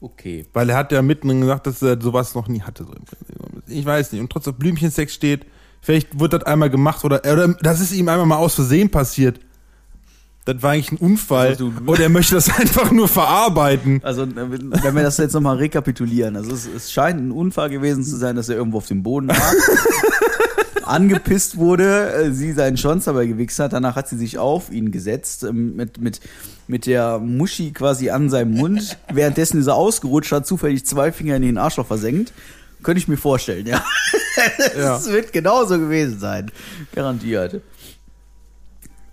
Okay. 0.00 0.46
Weil 0.52 0.70
er 0.70 0.76
hat 0.76 0.92
ja 0.92 1.02
mitten 1.02 1.40
gesagt, 1.40 1.66
dass 1.66 1.82
er 1.82 2.00
sowas 2.00 2.34
noch 2.34 2.48
nie 2.48 2.62
hatte. 2.62 2.86
Ich 3.66 3.84
weiß 3.84 4.12
nicht. 4.12 4.20
Und 4.20 4.30
trotz 4.30 4.46
auf 4.48 4.54
Blümchensex 4.56 5.12
steht, 5.14 5.46
vielleicht 5.80 6.18
wird 6.18 6.32
das 6.32 6.42
einmal 6.44 6.70
gemacht 6.70 7.04
oder, 7.04 7.20
oder 7.20 7.48
das 7.60 7.80
ist 7.80 7.92
ihm 7.92 8.08
einmal 8.08 8.26
mal 8.26 8.36
aus 8.36 8.54
Versehen 8.54 8.90
passiert. 8.90 9.40
Das 10.46 10.62
war 10.62 10.70
eigentlich 10.70 10.92
ein 10.92 10.96
Unfall. 10.98 11.48
Also 11.48 11.70
du- 11.70 11.90
und 11.90 11.98
er 12.00 12.08
möchte 12.08 12.36
das 12.36 12.48
einfach 12.58 12.92
nur 12.92 13.08
verarbeiten. 13.08 14.00
Also, 14.04 14.26
wenn 14.34 14.94
wir 14.94 15.02
das 15.02 15.18
jetzt 15.18 15.34
nochmal 15.34 15.56
rekapitulieren. 15.56 16.36
Also, 16.36 16.52
es, 16.52 16.66
es 16.74 16.92
scheint 16.92 17.20
ein 17.20 17.32
Unfall 17.32 17.68
gewesen 17.68 18.04
zu 18.04 18.16
sein, 18.16 18.36
dass 18.36 18.48
er 18.48 18.56
irgendwo 18.56 18.78
auf 18.78 18.86
dem 18.86 19.02
Boden 19.02 19.26
lag, 19.26 19.52
angepisst 20.84 21.56
wurde, 21.56 22.12
äh, 22.12 22.30
sie 22.32 22.52
seinen 22.52 22.76
Schwanz 22.76 23.06
dabei 23.06 23.26
gewichst 23.26 23.58
hat. 23.58 23.72
Danach 23.72 23.96
hat 23.96 24.08
sie 24.08 24.16
sich 24.16 24.38
auf 24.38 24.70
ihn 24.70 24.92
gesetzt, 24.92 25.42
ähm, 25.42 25.74
mit, 25.74 26.00
mit, 26.00 26.20
mit 26.68 26.86
der 26.86 27.18
Muschi 27.18 27.72
quasi 27.72 28.10
an 28.10 28.30
seinem 28.30 28.52
Mund. 28.54 28.96
Währenddessen 29.12 29.60
ist 29.60 29.66
er 29.66 29.74
ausgerutscht, 29.74 30.30
hat 30.30 30.46
zufällig 30.46 30.86
zwei 30.86 31.10
Finger 31.10 31.34
in 31.36 31.42
den 31.42 31.58
Arschloch 31.58 31.86
versenkt. 31.86 32.32
Könnte 32.84 33.00
ich 33.00 33.08
mir 33.08 33.16
vorstellen, 33.16 33.66
ja. 33.66 33.84
Ja. 34.78 34.96
Es 34.96 35.10
wird 35.10 35.32
genauso 35.32 35.78
gewesen 35.78 36.20
sein. 36.20 36.50
Garantiert. 36.94 37.62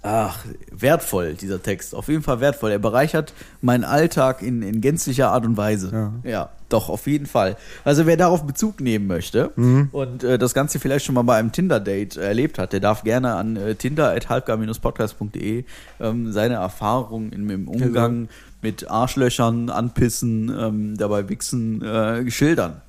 Ach, 0.06 0.38
wertvoll, 0.70 1.36
dieser 1.36 1.64
Text. 1.64 1.96
Auf 1.96 2.10
jeden 2.10 2.24
Fall 2.24 2.42
wertvoll. 2.42 2.72
Er 2.72 2.80
bereichert 2.80 3.34
meinen 3.62 3.86
Alltag 3.86 4.42
in, 4.42 4.62
in 4.62 4.82
gänzlicher 4.82 5.32
Art 5.32 5.46
und 5.46 5.56
Weise. 5.56 6.12
Ja. 6.24 6.50
doch, 6.68 6.90
auf 6.90 7.08
jeden 7.08 7.26
Fall. 7.26 7.56
Also 7.86 8.06
wer 8.06 8.18
darauf 8.18 8.46
Bezug 8.46 8.82
nehmen 8.82 9.08
möchte 9.08 9.52
Mhm. 9.56 9.88
und 9.94 10.24
äh, 10.26 10.38
das 10.38 10.54
Ganze 10.54 10.80
vielleicht 10.80 11.06
schon 11.06 11.16
mal 11.16 11.22
bei 11.22 11.38
einem 11.38 11.54
Tinder-Date 11.54 12.18
erlebt 12.18 12.58
hat, 12.60 12.74
der 12.74 12.82
darf 12.82 13.04
gerne 13.04 13.36
an 13.36 13.56
äh, 13.56 13.76
tinder.halbgar-podcast.de 13.76 15.64
ähm, 16.00 16.32
seine 16.34 16.56
Erfahrungen 16.56 17.32
im, 17.32 17.50
im 17.50 17.68
Umgang 17.70 18.28
mit 18.62 18.90
Arschlöchern, 18.90 19.70
Anpissen, 19.70 20.50
ähm, 20.58 20.98
dabei 20.98 21.30
Wichsen 21.30 21.82
äh, 21.82 22.30
schildern. 22.30 22.82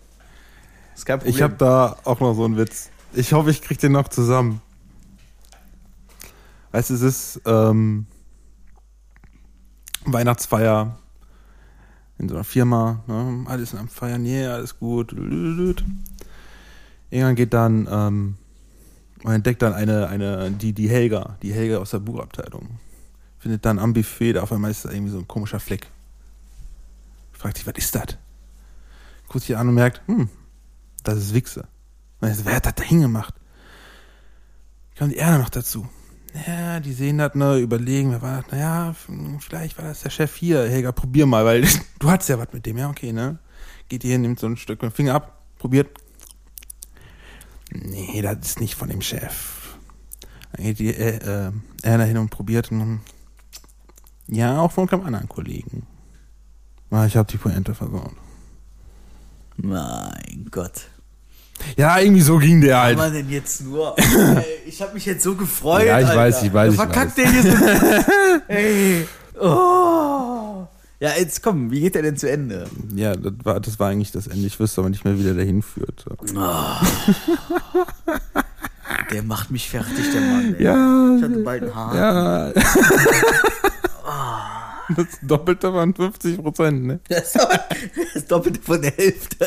Ist 0.94 1.06
kein 1.06 1.18
Problem. 1.18 1.34
Ich 1.34 1.42
habe 1.42 1.54
da 1.58 1.96
auch 2.04 2.20
noch 2.20 2.34
so 2.34 2.44
einen 2.44 2.56
Witz. 2.56 2.90
Ich 3.12 3.32
hoffe, 3.32 3.50
ich 3.50 3.62
krieg 3.62 3.78
den 3.78 3.92
noch 3.92 4.08
zusammen. 4.08 4.60
Weißt 6.74 6.90
du, 6.90 6.94
es 6.94 7.02
ist 7.02 7.40
ähm, 7.46 8.06
Weihnachtsfeier 10.06 10.98
in 12.18 12.28
so 12.28 12.34
einer 12.34 12.42
Firma. 12.42 13.04
Ne? 13.06 13.44
Alles 13.46 13.76
am 13.76 13.86
Feiern, 13.86 14.26
yeah, 14.26 14.54
alles 14.54 14.80
gut. 14.80 15.12
Irgendwann 15.12 15.76
geht 17.36 17.54
dann, 17.54 17.86
ähm, 17.88 18.34
man 19.22 19.34
entdeckt 19.36 19.62
dann 19.62 19.72
eine, 19.72 20.08
eine, 20.08 20.50
die, 20.50 20.72
die 20.72 20.88
Helga, 20.88 21.38
die 21.42 21.52
Helga 21.52 21.78
aus 21.78 21.90
der 21.90 22.00
Buchabteilung. 22.00 22.80
findet 23.38 23.64
dann 23.64 23.78
am 23.78 23.92
Buffet, 23.92 24.32
da 24.32 24.42
auf 24.42 24.50
einmal 24.50 24.72
ist 24.72 24.84
da 24.84 24.90
irgendwie 24.90 25.12
so 25.12 25.18
ein 25.18 25.28
komischer 25.28 25.60
Fleck. 25.60 25.86
Fragt 27.30 27.58
sich, 27.58 27.68
was 27.68 27.74
ist 27.76 27.94
das? 27.94 28.18
Guckt 29.28 29.44
sich 29.44 29.56
an 29.56 29.68
und 29.68 29.76
merkt, 29.76 30.02
hm, 30.08 30.28
das 31.04 31.18
ist 31.18 31.34
Wichse. 31.34 31.68
Und 32.20 32.30
er 32.30 32.34
so, 32.34 32.44
wer 32.44 32.56
hat 32.56 32.66
das 32.66 32.74
da 32.74 32.82
hingemacht? 32.82 33.34
Kommt 34.98 35.12
die 35.12 35.18
Erna 35.18 35.38
noch 35.38 35.50
dazu. 35.50 35.88
Ja, 36.34 36.80
die 36.80 36.92
sehen 36.92 37.18
das, 37.18 37.34
ne, 37.34 37.58
überlegen, 37.58 38.10
wer 38.10 38.22
war 38.22 38.42
das? 38.42 38.50
Naja, 38.50 38.94
vielleicht 39.38 39.78
war 39.78 39.84
das 39.84 40.02
der 40.02 40.10
Chef 40.10 40.34
hier. 40.34 40.68
Helga, 40.68 40.90
probier 40.90 41.26
mal, 41.26 41.44
weil 41.44 41.64
du 42.00 42.10
hattest 42.10 42.28
ja 42.28 42.38
was 42.38 42.52
mit 42.52 42.66
dem. 42.66 42.76
Ja, 42.76 42.90
okay, 42.90 43.12
ne? 43.12 43.38
Geht 43.88 44.02
hier 44.02 44.18
nimmt 44.18 44.40
so 44.40 44.46
ein 44.46 44.56
Stück 44.56 44.82
mit 44.82 44.92
dem 44.92 44.94
Finger 44.94 45.14
ab, 45.14 45.42
probiert. 45.58 45.96
Nee, 47.72 48.20
das 48.22 48.38
ist 48.40 48.60
nicht 48.60 48.74
von 48.74 48.88
dem 48.88 49.00
Chef. 49.00 49.76
Dann 50.52 50.64
geht 50.64 50.78
die 50.78 50.94
äh, 50.94 51.18
äh, 51.18 51.52
Erna 51.82 52.04
hin 52.04 52.18
und 52.18 52.30
probiert. 52.30 52.70
Und, 52.72 53.00
ja, 54.26 54.58
auch 54.58 54.72
von 54.72 54.88
keinem 54.88 55.06
anderen 55.06 55.28
Kollegen. 55.28 55.86
Ah, 56.90 57.06
ich 57.06 57.16
habe 57.16 57.30
die 57.30 57.38
Pointe 57.38 57.74
versaut. 57.74 58.14
Mein 59.56 60.48
Gott. 60.50 60.88
Ja, 61.76 61.98
irgendwie 61.98 62.20
so 62.20 62.38
ging 62.38 62.60
der 62.60 62.74
Kann 62.74 62.82
halt. 62.84 62.96
man 62.98 63.12
denn 63.12 63.30
jetzt 63.30 63.62
nur? 63.64 63.94
Ich 64.66 64.82
habe 64.82 64.94
mich 64.94 65.06
jetzt 65.06 65.22
so 65.22 65.34
gefreut. 65.36 65.86
Ja, 65.86 66.00
ich 66.00 66.06
Alter. 66.06 66.18
weiß, 66.18 66.42
ich 66.42 66.52
weiß, 66.52 66.72
ich 66.72 66.76
verkackt 66.76 67.16
der 67.16 67.30
hier 67.30 67.42
so. 67.42 67.48
Ey. 68.48 69.06
Oh. 69.40 70.66
Ja, 70.98 71.10
jetzt 71.18 71.42
komm, 71.42 71.70
wie 71.70 71.80
geht 71.80 71.94
der 71.94 72.02
denn 72.02 72.16
zu 72.16 72.28
Ende? 72.28 72.66
Ja, 72.94 73.14
das 73.14 73.32
war, 73.44 73.60
das 73.60 73.78
war 73.78 73.90
eigentlich 73.90 74.10
das 74.10 74.26
Ende. 74.26 74.46
Ich 74.46 74.58
wüsste 74.58 74.80
aber 74.80 74.90
nicht 74.90 75.04
mehr, 75.04 75.16
wie 75.18 75.22
der 75.22 75.34
dahin 75.34 75.62
führt. 75.62 76.04
Der 79.12 79.22
macht 79.22 79.50
mich 79.50 79.68
fertig, 79.70 80.10
der 80.12 80.20
Mann. 80.20 80.54
Ey. 80.58 80.64
Ja, 80.64 81.16
Ich 81.18 81.22
hatte 81.22 81.38
bald 81.44 81.62
ein 81.64 81.74
Haar. 81.74 81.94
ja. 81.96 82.52
Das 84.96 85.06
Doppelte 85.22 85.72
waren 85.72 85.94
50 85.94 86.36
Prozent, 86.42 86.84
ne? 86.84 87.00
Das 87.08 87.32
das 88.12 88.26
Doppelte 88.26 88.60
von 88.60 88.82
der 88.82 88.90
Hälfte. 88.92 89.46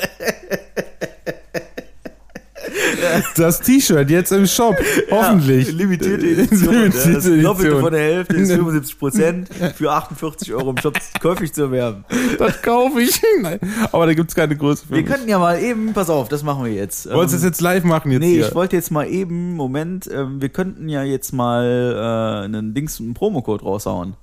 Das 3.36 3.59
T-Shirt 3.62 4.09
jetzt 4.09 4.31
im 4.31 4.45
Shop, 4.47 4.75
hoffentlich. 5.12 5.67
Ja, 5.71 5.74
limitierte 5.74 6.25
Edition. 6.27 6.74
Limitierte 6.74 7.12
das 7.13 7.24
Doppelte 7.25 7.67
Edition. 7.67 7.81
von 7.81 7.91
der 7.93 8.01
Hälfte 8.01 8.36
ist 8.36 8.51
75 8.53 9.00
Prozent 9.00 9.50
für 9.75 9.91
48 9.91 10.53
Euro 10.53 10.69
im 10.71 10.77
Shop 10.77 10.97
käufig 11.21 11.53
zu 11.53 11.63
erwerben. 11.63 12.05
Das 12.38 12.62
kaufe 12.62 13.01
ich. 13.01 13.21
Nein, 13.41 13.59
aber 13.91 14.05
da 14.05 14.13
gibt's 14.13 14.36
keine 14.36 14.55
Größe 14.55 14.86
für 14.86 14.91
Wir 14.95 14.97
mich. 15.01 15.05
könnten 15.12 15.29
ja 15.29 15.39
mal 15.39 15.59
eben, 15.62 15.93
pass 15.93 16.09
auf, 16.09 16.29
das 16.29 16.43
machen 16.43 16.63
wir 16.65 16.71
jetzt. 16.74 17.09
Wolltest 17.12 17.33
du 17.33 17.38
das 17.38 17.43
Ähm, 17.43 17.50
jetzt 17.50 17.62
live 17.62 17.83
machen 17.83 18.12
jetzt 18.12 18.19
Nee, 18.21 18.33
hier? 18.36 18.47
ich 18.47 18.55
wollte 18.55 18.75
jetzt 18.75 18.91
mal 18.91 19.07
eben, 19.07 19.55
Moment, 19.55 20.09
ähm, 20.12 20.41
wir 20.41 20.50
könnten 20.50 20.89
ja 20.89 21.03
jetzt 21.03 21.31
mal 21.33 22.41
äh, 22.43 22.45
einen 22.45 22.74
Dings, 22.74 23.00
einen 23.00 23.13
Promocode 23.13 23.63
raushauen. 23.63 24.15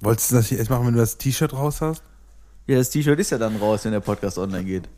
Wolltest 0.00 0.30
du 0.30 0.36
das 0.36 0.50
jetzt 0.50 0.70
machen, 0.70 0.86
wenn 0.86 0.94
du 0.94 1.00
das 1.00 1.18
T-Shirt 1.18 1.52
raus 1.52 1.80
hast? 1.80 2.02
Ja, 2.66 2.76
das 2.76 2.90
T-Shirt 2.90 3.18
ist 3.18 3.30
ja 3.30 3.38
dann 3.38 3.56
raus, 3.56 3.84
wenn 3.84 3.92
der 3.92 4.00
Podcast 4.00 4.38
online 4.38 4.64
geht. 4.64 4.88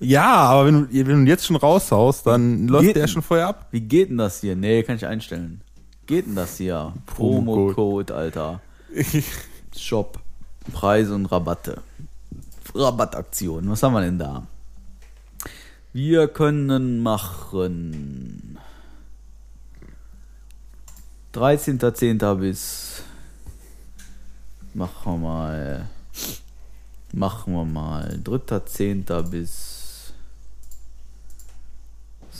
Ja, 0.00 0.34
aber 0.34 0.66
wenn 0.66 0.88
du, 0.88 1.06
wenn 1.06 1.24
du 1.24 1.30
jetzt 1.30 1.46
schon 1.46 1.56
raushaust, 1.56 2.26
dann 2.26 2.68
läuft 2.68 2.86
Geht 2.86 2.96
der 2.96 3.04
denn? 3.04 3.08
schon 3.12 3.22
vorher 3.22 3.48
ab. 3.48 3.68
Wie 3.70 3.80
geht 3.80 4.10
denn 4.10 4.18
das 4.18 4.40
hier? 4.40 4.56
Nee, 4.56 4.82
kann 4.82 4.96
ich 4.96 5.06
einstellen. 5.06 5.60
Geht 6.06 6.26
denn 6.26 6.34
das 6.34 6.56
hier? 6.56 6.92
Promocode. 7.06 8.12
Alter. 8.12 8.60
Shop. 9.76 10.20
Preise 10.72 11.14
und 11.14 11.26
Rabatte. 11.26 11.82
Rabattaktion. 12.74 13.68
Was 13.70 13.82
haben 13.82 13.92
wir 13.94 14.02
denn 14.02 14.18
da? 14.18 14.46
Wir 15.92 16.28
können 16.28 17.02
machen 17.02 18.58
13.10. 21.32 22.34
bis 22.34 23.02
machen 24.74 25.12
wir 25.12 25.18
mal 25.18 25.86
machen 27.12 27.54
wir 27.54 27.64
mal 27.64 28.20
3.10. 28.24 29.22
bis 29.30 29.75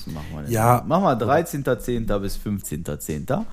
was 0.07 0.15
machen 0.15 0.27
wir 0.33 0.43
denn? 0.43 0.53
Ja. 0.53 0.85
Machen 0.87 1.05
wir 1.05 1.19
13.10. 1.19 2.19
bis 2.19 2.39
15.10. 2.39 3.45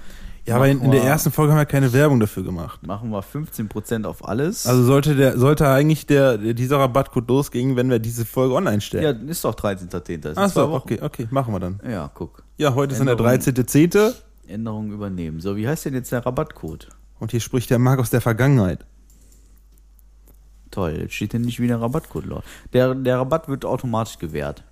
Ja, 0.46 0.56
aber 0.56 0.68
in, 0.68 0.82
in 0.82 0.92
der 0.92 1.04
ersten 1.04 1.32
Folge 1.32 1.54
haben 1.54 1.60
wir 1.60 1.66
keine 1.66 1.94
Werbung 1.94 2.20
dafür 2.20 2.44
gemacht. 2.44 2.86
Machen 2.86 3.12
wir 3.12 3.24
15% 3.24 4.04
auf 4.04 4.28
alles. 4.28 4.68
Also 4.68 4.84
sollte 4.84 5.16
der, 5.16 5.38
sollte 5.38 5.70
eigentlich 5.70 6.06
der, 6.06 6.38
dieser 6.38 6.80
Rabattcode 6.80 7.30
losgehen, 7.30 7.78
wenn 7.78 7.90
wir 7.90 8.00
diese 8.00 8.26
Folge 8.26 8.54
online 8.54 8.76
ja, 8.76 8.82
stellen. 8.82 9.30
ist 9.30 9.46
doch 9.46 9.56
13.10. 9.56 10.18
Das 10.18 10.38
Ach 10.38 10.44
sind 10.44 10.54
zwei 10.54 10.62
so, 10.62 10.72
Wochen. 10.72 10.84
okay, 10.84 11.00
okay, 11.02 11.28
machen 11.32 11.54
wir 11.54 11.62
dann. 11.62 11.80
Ja, 11.90 12.12
guck. 12.14 12.44
Ja, 12.58 12.76
heute 12.76 12.92
ist 12.92 13.00
dann 13.00 13.08
der 13.08 13.18
Änderung. 13.18 13.32
13.10. 13.32 14.14
Änderung 14.48 14.92
übernehmen. 14.92 15.40
So, 15.40 15.56
wie 15.56 15.66
heißt 15.66 15.86
denn 15.86 15.94
jetzt 15.94 16.12
der 16.12 16.26
Rabattcode? 16.26 16.90
Und 17.20 17.32
hier 17.32 17.40
spricht 17.40 17.70
der 17.70 17.80
Marc 17.80 18.00
aus 18.00 18.10
der 18.10 18.20
Vergangenheit. 18.20 18.86
Toll, 20.72 20.98
jetzt 21.00 21.14
steht 21.14 21.32
hier 21.32 21.40
nicht 21.40 21.62
wie 21.62 21.68
der 21.68 21.80
Rabattcode. 21.80 22.26
Leute. 22.26 22.44
Der, 22.74 22.96
der 22.96 23.20
Rabatt 23.20 23.48
wird 23.48 23.64
automatisch 23.64 24.18
gewährt. 24.18 24.66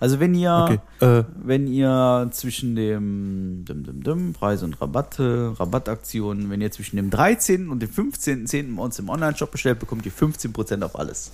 Also 0.00 0.20
wenn 0.20 0.34
ihr, 0.34 0.80
Okay. 1.00 1.04
Äh, 1.18 1.24
wenn 1.42 1.66
ihr 1.66 2.28
zwischen 2.32 2.76
dem 2.76 3.64
dim, 3.66 3.82
dim, 3.84 4.02
dim, 4.02 4.32
Preise 4.32 4.64
und 4.64 4.80
Rabatte, 4.80 5.54
Rabattaktionen, 5.58 6.50
wenn 6.50 6.60
ihr 6.60 6.70
zwischen 6.70 6.96
dem 6.96 7.10
13. 7.10 7.68
und 7.68 7.80
dem 7.80 7.90
15.10. 7.90 8.76
bei 8.76 8.82
uns 8.82 8.98
im 8.98 9.08
Online-Shop 9.08 9.50
bestellt, 9.50 9.80
bekommt 9.80 10.06
ihr 10.06 10.12
15% 10.12 10.82
auf 10.82 10.98
alles. 10.98 11.32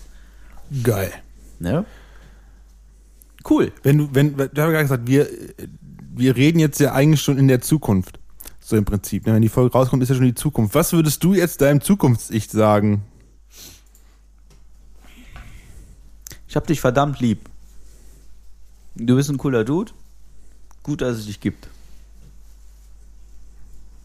geil. 0.83 1.13
Ne? 1.61 1.85
Cool. 3.49 3.71
Wenn 3.83 3.99
du, 3.99 4.09
wenn, 4.13 4.35
du 4.37 4.43
hast 4.45 4.57
ja 4.57 4.67
gerade 4.71 4.83
gesagt, 4.85 5.07
wir, 5.07 5.29
wir 6.15 6.35
reden 6.35 6.59
jetzt 6.59 6.81
ja 6.81 6.93
eigentlich 6.93 7.21
schon 7.21 7.37
in 7.39 7.47
der 7.49 7.61
Zukunft. 7.61 8.19
So 8.61 8.77
im 8.77 8.87
Prinzip. 8.87 9.27
ne? 9.27 9.35
Wenn 9.35 9.43
die 9.43 9.51
Folge 9.51 9.73
rauskommt, 9.75 10.03
ist 10.03 10.09
ja 10.09 10.15
schon 10.15 10.25
die 10.25 10.35
Zukunft. 10.35 10.75
Was 10.75 10.95
würdest 10.95 11.23
du 11.23 11.35
jetzt 11.35 11.61
deinem 11.61 11.83
Zukunfts-Ich 11.83 12.49
sagen? 12.51 13.03
Ich 16.49 16.57
hab 16.57 16.67
dich 16.67 16.81
verdammt 16.81 17.21
lieb. 17.21 17.41
Du 18.97 19.17
bist 19.17 19.29
ein 19.31 19.39
cooler 19.39 19.65
Dude. 19.65 19.93
Gut, 20.83 21.01
dass 21.01 21.19
es 21.19 21.27
dich 21.27 21.41
gibt. 21.41 21.69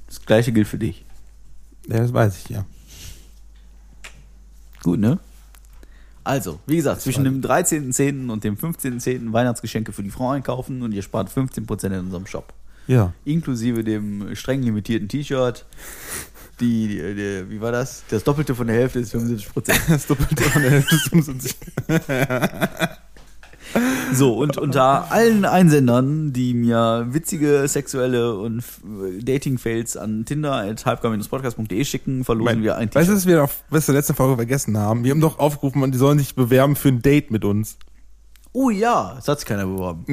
Das 0.08 0.26
gleiche 0.26 0.52
gilt 0.52 0.68
für 0.68 0.80
dich. 0.80 1.06
Ja, 1.88 2.00
das 2.00 2.14
weiß 2.14 2.38
ich 2.38 2.50
ja. 2.50 2.66
Gut, 4.82 5.00
ne? 5.00 5.20
Also, 6.24 6.60
wie 6.66 6.76
gesagt, 6.76 7.02
zwischen 7.02 7.24
dem 7.24 7.42
13.10. 7.42 8.30
und 8.30 8.44
dem 8.44 8.56
15.10. 8.56 9.34
Weihnachtsgeschenke 9.34 9.92
für 9.92 10.04
die 10.04 10.10
Frau 10.10 10.32
einkaufen 10.32 10.82
und 10.82 10.92
ihr 10.92 11.02
spart 11.02 11.30
15% 11.30 11.88
in 11.88 12.00
unserem 12.00 12.26
Shop. 12.26 12.54
Ja. 12.88 13.14
Inklusive 13.26 13.84
dem 13.84 14.36
streng 14.36 14.64
limitierten 14.64 15.08
T-Shirt. 15.08 15.66
Die, 16.60 16.88
die, 16.88 17.16
die, 17.16 17.50
wie 17.50 17.62
war 17.62 17.72
das? 17.72 18.04
Das 18.10 18.24
Doppelte 18.24 18.54
von 18.54 18.68
der 18.68 18.76
Hälfte 18.76 19.00
ist 19.00 19.16
75%. 19.16 19.80
Das 19.90 20.08
Doppelte 20.08 20.44
von 20.44 20.62
der 20.62 20.72
Hälfte 20.72 20.96
ist 20.96 21.10
75. 21.10 21.56
So, 24.14 24.34
und 24.36 24.58
unter 24.58 25.12
allen 25.12 25.46
Einsendern, 25.46 26.34
die 26.34 26.54
mir 26.54 27.08
witzige 27.10 27.68
sexuelle 27.68 28.36
und 28.38 28.60
f- 28.60 28.82
Dating-Fails 29.22 29.98
an 29.98 30.26
tinder.halbgar-podcast.de 30.26 31.84
schicken, 31.86 32.24
verlosen 32.26 32.64
wir 32.64 32.76
ein 32.78 32.94
Weißt 32.94 33.10
du, 33.10 33.14
was 33.14 33.26
wir 33.28 33.44
auf, 33.44 33.64
was 33.70 33.88
wir 33.88 33.94
letzte 33.96 34.14
Folge 34.14 34.36
vergessen 34.36 34.78
haben? 34.78 35.04
Wir 35.04 35.12
haben 35.12 35.22
doch 35.22 35.38
aufgerufen, 35.40 35.80
man- 35.80 35.92
die 35.92 35.98
sollen 35.98 36.18
sich 36.20 36.36
bewerben 36.36 36.76
für 36.76 36.90
ein 36.90 37.02
Date 37.02 37.32
mit 37.32 37.46
uns. 37.46 37.78
Oh 38.52 38.70
ja, 38.72 39.14
das 39.16 39.28
hat 39.28 39.40
sich 39.40 39.48
keiner 39.48 39.66
beworben. 39.68 40.06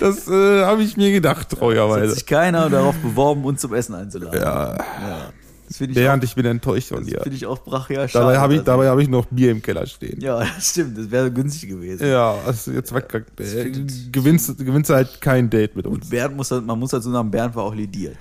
Das 0.00 0.28
äh, 0.28 0.64
habe 0.64 0.82
ich 0.82 0.96
mir 0.96 1.10
gedacht, 1.12 1.46
Es 1.48 1.52
hat 1.52 1.58
treuerweise. 1.58 2.14
sich 2.14 2.26
keiner 2.26 2.70
darauf 2.70 2.94
beworben, 2.96 3.44
uns 3.44 3.60
zum 3.60 3.74
Essen 3.74 3.94
einzuladen. 3.94 4.40
Ja, 4.40 4.74
Ja. 4.76 5.32
Finde 5.76 5.92
ich, 5.92 5.98
auch- 5.98 6.02
während 6.02 6.24
ich 6.24 6.34
bin 6.34 6.44
enttäuscht 6.46 6.88
von 6.88 6.98
das 6.98 7.06
dir. 7.06 7.20
find 7.22 7.34
ich 7.34 7.46
auch 7.46 7.62
brachial 7.62 8.08
schade. 8.08 8.24
Dabei 8.24 8.38
habe 8.38 8.54
ich, 8.54 8.62
dabei 8.62 8.88
habe 8.88 9.02
ich 9.02 9.08
noch 9.08 9.26
Bier 9.26 9.50
im 9.50 9.62
Keller 9.62 9.86
stehen. 9.86 10.20
Ja, 10.20 10.38
das 10.56 10.70
stimmt. 10.70 10.96
Das 10.98 11.10
wäre 11.10 11.30
günstig 11.30 11.68
gewesen. 11.70 12.06
Ja, 12.06 12.34
also 12.46 12.70
jetzt 12.72 12.90
verkackt. 12.90 13.40
Äh, 13.40 13.70
gewinnst, 14.10 14.58
gewinnst 14.58 14.90
halt 14.90 15.20
kein 15.20 15.48
Date 15.50 15.76
mit 15.76 15.86
Und 15.86 15.94
uns. 15.96 16.08
Bernd 16.10 16.36
muss, 16.36 16.50
halt- 16.50 16.64
man 16.66 16.78
muss 16.78 16.90
dazu 16.90 17.10
sagen, 17.10 17.30
Bernd 17.30 17.54
war 17.54 17.64
auch 17.64 17.74
lidiert. 17.74 18.16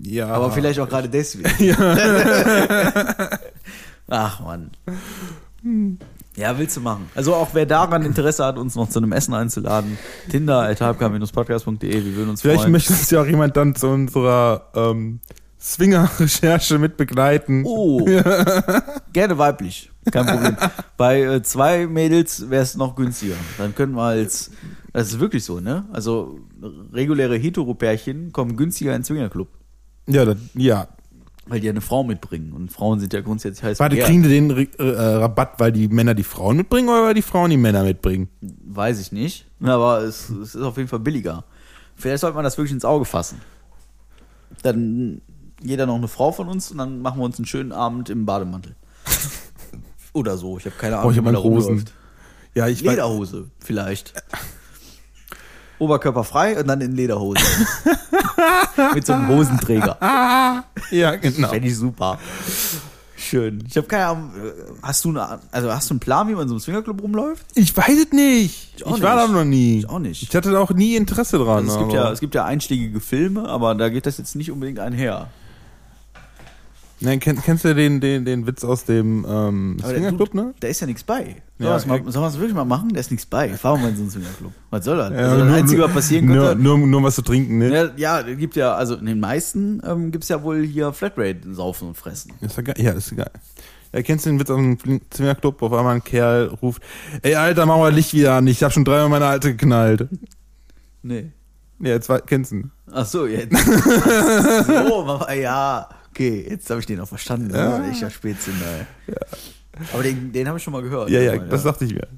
Ja. 0.00 0.28
Aber 0.28 0.50
vielleicht 0.52 0.78
auch 0.80 0.88
gerade 0.88 1.08
deswegen. 1.08 1.48
Ach 4.08 4.40
man. 4.40 4.70
Ja, 6.36 6.56
willst 6.58 6.76
du 6.76 6.80
machen. 6.80 7.08
Also 7.14 7.34
auch 7.34 7.48
wer 7.54 7.66
daran 7.66 8.02
Interesse 8.04 8.44
hat, 8.44 8.58
uns 8.58 8.74
noch 8.76 8.88
zu 8.88 8.98
einem 9.00 9.10
Essen 9.12 9.34
einzuladen, 9.34 9.98
tinder.halbkar-podcast.de, 10.30 12.04
wir 12.04 12.14
würden 12.14 12.30
uns 12.30 12.42
Vielleicht 12.42 12.60
freuen. 12.60 12.72
möchte 12.72 12.92
uns 12.92 13.10
ja 13.10 13.22
auch 13.22 13.26
jemand 13.26 13.56
dann 13.56 13.74
zu 13.74 13.88
unserer 13.88 14.68
ähm, 14.74 15.20
Swinger-Recherche 15.66 16.78
mit 16.78 16.96
begleiten. 16.96 17.64
Oh, 17.66 18.04
gerne 19.12 19.36
weiblich, 19.36 19.90
kein 20.12 20.24
Problem. 20.24 20.56
Bei 20.96 21.22
äh, 21.22 21.42
zwei 21.42 21.88
Mädels 21.88 22.48
wäre 22.48 22.62
es 22.62 22.76
noch 22.76 22.94
günstiger. 22.94 23.34
Dann 23.58 23.74
können 23.74 23.94
wir 23.94 24.02
als, 24.02 24.52
das 24.92 25.08
ist 25.08 25.18
wirklich 25.18 25.44
so, 25.44 25.58
ne? 25.58 25.84
Also 25.92 26.38
reguläre 26.92 27.36
Hetero-Pärchen 27.36 28.32
kommen 28.32 28.56
günstiger 28.56 28.94
in 28.94 29.00
den 29.00 29.04
Swingerclub. 29.04 29.48
Ja, 30.06 30.24
das, 30.24 30.36
ja. 30.54 30.86
Weil 31.48 31.58
die 31.58 31.68
eine 31.68 31.80
Frau 31.80 32.04
mitbringen. 32.04 32.52
Und 32.52 32.70
Frauen 32.70 33.00
sind 33.00 33.12
ja 33.12 33.20
grundsätzlich 33.20 33.64
heiß. 33.64 33.80
Warte, 33.80 33.96
kriegen 33.96 34.22
die 34.22 34.28
den 34.28 34.50
äh, 34.50 34.92
Rabatt, 34.92 35.58
weil 35.58 35.72
die 35.72 35.88
Männer 35.88 36.14
die 36.14 36.24
Frauen 36.24 36.56
mitbringen 36.56 36.88
oder 36.88 37.02
weil 37.02 37.14
die 37.14 37.22
Frauen 37.22 37.50
die 37.50 37.56
Männer 37.56 37.82
mitbringen? 37.82 38.28
Weiß 38.40 39.00
ich 39.00 39.10
nicht. 39.10 39.46
Aber 39.60 40.02
es, 40.02 40.30
es 40.30 40.54
ist 40.54 40.62
auf 40.62 40.76
jeden 40.76 40.88
Fall 40.88 41.00
billiger. 41.00 41.44
Vielleicht 41.96 42.20
sollte 42.20 42.36
man 42.36 42.44
das 42.44 42.56
wirklich 42.56 42.72
ins 42.72 42.84
Auge 42.84 43.04
fassen. 43.04 43.40
Dann 44.62 45.22
jeder 45.62 45.86
noch 45.86 45.96
eine 45.96 46.08
Frau 46.08 46.32
von 46.32 46.48
uns 46.48 46.70
und 46.70 46.78
dann 46.78 47.00
machen 47.02 47.18
wir 47.20 47.24
uns 47.24 47.38
einen 47.38 47.46
schönen 47.46 47.72
Abend 47.72 48.10
im 48.10 48.26
Bademantel. 48.26 48.74
Oder 50.12 50.36
so. 50.38 50.58
Ich 50.58 50.64
habe 50.66 50.76
keine 50.76 50.96
Ahnung, 50.98 51.08
Oh, 51.08 51.12
ich 51.12 51.18
hab 51.18 51.24
wie 51.24 51.32
man 51.32 51.42
Hosen. 51.42 51.84
Ja, 52.54 52.68
ich 52.68 52.82
weiß. 52.84 52.90
Lederhose, 52.92 53.50
vielleicht. 53.60 54.14
Oberkörper 55.78 56.24
frei 56.24 56.58
und 56.58 56.66
dann 56.68 56.80
in 56.80 56.92
Lederhose. 56.96 57.42
Mit 58.94 59.04
so 59.06 59.12
einem 59.12 59.28
Hosenträger. 59.28 60.64
Ja, 60.90 61.16
genau. 61.16 61.48
Fände 61.48 61.68
ich 61.68 61.76
super. 61.76 62.18
Schön. 63.14 63.62
Ich 63.68 63.76
habe 63.76 63.86
keine 63.86 64.06
Ahnung. 64.06 64.30
Hast 64.82 65.04
du 65.04 65.10
eine, 65.10 65.38
also 65.50 65.70
hast 65.72 65.90
du 65.90 65.94
einen 65.94 66.00
Plan, 66.00 66.28
wie 66.28 66.32
man 66.32 66.42
in 66.42 66.48
so 66.48 66.54
einem 66.54 66.60
Swingerclub 66.60 67.02
rumläuft? 67.02 67.44
Ich 67.54 67.76
weiß 67.76 67.98
es 68.06 68.12
nicht. 68.12 68.70
Ich, 68.74 68.80
Ich 68.80 68.84
auch 68.86 69.00
war 69.02 69.16
da 69.16 69.22
nicht. 69.26 69.34
noch 69.34 69.44
nie. 69.44 69.78
Ich 69.80 69.88
auch 69.90 69.98
nicht. 69.98 70.22
Ich 70.22 70.34
hatte 70.34 70.50
da 70.50 70.60
auch 70.60 70.70
nie 70.70 70.96
Interesse 70.96 71.36
dran. 71.38 71.64
Also 71.68 71.72
es, 71.72 71.78
gibt 71.80 71.92
ja, 71.92 72.10
es 72.12 72.20
gibt 72.20 72.34
ja 72.34 72.44
einschlägige 72.46 73.00
Filme, 73.00 73.46
aber 73.48 73.74
da 73.74 73.90
geht 73.90 74.06
das 74.06 74.16
jetzt 74.16 74.34
nicht 74.36 74.50
unbedingt 74.50 74.78
einher. 74.78 75.28
Nein, 77.00 77.20
kenn, 77.20 77.40
kennst 77.42 77.64
du 77.64 77.74
den, 77.74 78.00
den, 78.00 78.24
den 78.24 78.46
Witz 78.46 78.64
aus 78.64 78.84
dem 78.84 79.26
ähm, 79.28 79.76
Swingerclub, 79.84 80.32
der, 80.32 80.42
ne? 80.42 80.54
Da 80.60 80.68
ist 80.68 80.80
ja 80.80 80.86
nichts 80.86 81.04
bei. 81.04 81.42
Sollen 81.58 81.88
ja. 81.88 82.04
wir 82.04 82.26
es 82.26 82.38
wirklich 82.38 82.54
mal 82.54 82.64
machen? 82.64 82.94
Da 82.94 83.00
ist 83.00 83.10
nichts 83.10 83.26
bei. 83.26 83.50
Fahren 83.50 83.82
wir 83.82 83.90
in 83.90 83.96
so 83.96 84.02
einen 84.02 84.10
Swingerclub. 84.10 84.52
Was 84.70 84.84
soll 84.84 84.96
das? 84.96 85.10
Ja, 85.10 85.18
also 85.18 85.36
das 85.36 85.46
nur- 85.46 85.56
Einzige, 85.56 85.82
was 85.82 85.92
passieren 85.92 86.26
nur, 86.26 86.48
könnte. 86.48 86.62
nur, 86.62 86.78
nur 86.78 87.02
was 87.02 87.14
zu 87.14 87.22
trinken, 87.22 87.58
ne? 87.58 87.92
Ja, 87.96 88.20
ja, 88.20 88.34
gibt 88.34 88.56
ja, 88.56 88.74
also 88.74 88.94
in 88.94 89.04
den 89.04 89.20
meisten 89.20 89.82
ähm, 89.84 90.10
gibt 90.10 90.24
es 90.24 90.30
ja 90.30 90.42
wohl 90.42 90.64
hier 90.64 90.92
Flatrate 90.94 91.52
saufen 91.52 91.88
und 91.88 91.96
fressen. 91.96 92.32
Ist 92.40 92.56
ja 92.56 92.62
geil. 92.62 92.76
Ja, 92.78 92.92
ist 92.92 93.14
geil. 93.14 93.30
Ja, 93.92 94.02
kennst 94.02 94.24
du 94.24 94.30
den 94.30 94.40
Witz 94.40 94.50
aus 94.50 94.56
dem 94.56 94.78
Swingerclub, 95.12 95.60
wo 95.60 95.66
auf 95.66 95.72
einmal 95.74 95.96
ein 95.96 96.04
Kerl 96.04 96.46
ruft, 96.62 96.82
ey 97.22 97.34
Alter, 97.34 97.66
mach 97.66 97.76
mal 97.76 97.92
Licht 97.92 98.14
wieder 98.14 98.34
an, 98.34 98.46
ich 98.46 98.62
hab 98.62 98.72
schon 98.72 98.84
dreimal 98.84 99.08
meine 99.10 99.26
Alte 99.26 99.52
geknallt. 99.52 100.08
Nee. 101.02 101.30
Ja, 101.78 101.90
jetzt 101.90 102.10
kennst 102.26 102.52
du 102.52 102.56
ihn. 102.56 102.70
Ach 102.90 103.04
so, 103.04 103.26
jetzt. 103.26 103.54
Ach 103.54 104.66
so, 104.66 105.28
ja. 105.30 105.88
Okay, 106.16 106.46
jetzt 106.48 106.70
habe 106.70 106.80
ich 106.80 106.86
den 106.86 106.98
auch 107.00 107.08
verstanden. 107.08 107.54
Ja. 107.54 107.78
Ja. 107.78 107.90
Echter 107.90 108.08
Spätzünder, 108.08 108.64
ey. 109.06 109.14
Aber 109.92 110.02
den, 110.02 110.32
den 110.32 110.48
habe 110.48 110.56
ich 110.56 110.64
schon 110.64 110.72
mal 110.72 110.80
gehört. 110.82 111.10
Ja, 111.10 111.20
ja, 111.20 111.34
Aber, 111.34 111.44
das 111.44 111.62
dachte 111.62 111.84
ich 111.84 111.92
mir. 111.92 112.08